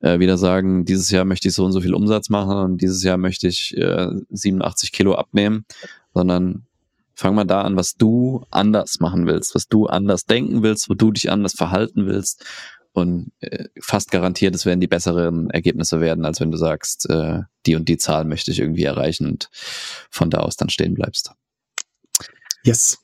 [0.00, 3.02] äh, wieder sagen, dieses Jahr möchte ich so und so viel Umsatz machen und dieses
[3.02, 5.64] Jahr möchte ich äh, 87 Kilo abnehmen,
[6.14, 6.66] sondern
[7.14, 10.94] fang mal da an, was du anders machen willst, was du anders denken willst, wo
[10.94, 12.44] du dich anders verhalten willst
[12.96, 17.42] und äh, fast garantiert, es werden die besseren Ergebnisse werden, als wenn du sagst, äh,
[17.66, 19.50] die und die Zahl möchte ich irgendwie erreichen und
[20.10, 21.32] von da aus dann stehen bleibst.
[22.66, 22.98] Yes.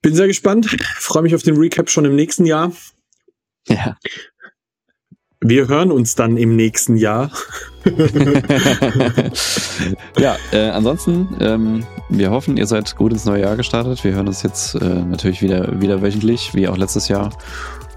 [0.00, 0.66] Bin sehr gespannt.
[0.96, 2.70] Freue mich auf den Recap schon im nächsten Jahr.
[3.66, 3.96] Ja.
[5.40, 7.32] Wir hören uns dann im nächsten Jahr.
[10.18, 14.04] ja, äh, ansonsten, ähm, wir hoffen, ihr seid gut ins neue Jahr gestartet.
[14.04, 17.30] Wir hören uns jetzt äh, natürlich wieder, wieder wöchentlich, wie auch letztes Jahr.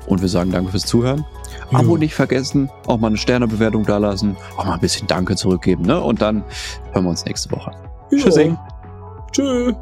[0.08, 1.24] Und wir sagen danke fürs Zuhören.
[1.72, 1.80] Ja.
[1.80, 5.84] Abo nicht vergessen, auch mal eine Sternebewertung da lassen, auch mal ein bisschen Danke zurückgeben.
[5.84, 6.02] Ne?
[6.02, 6.44] Und dann
[6.94, 7.72] hören wir uns nächste Woche.
[8.10, 8.36] Tschüss.
[9.32, 9.76] Tschüss.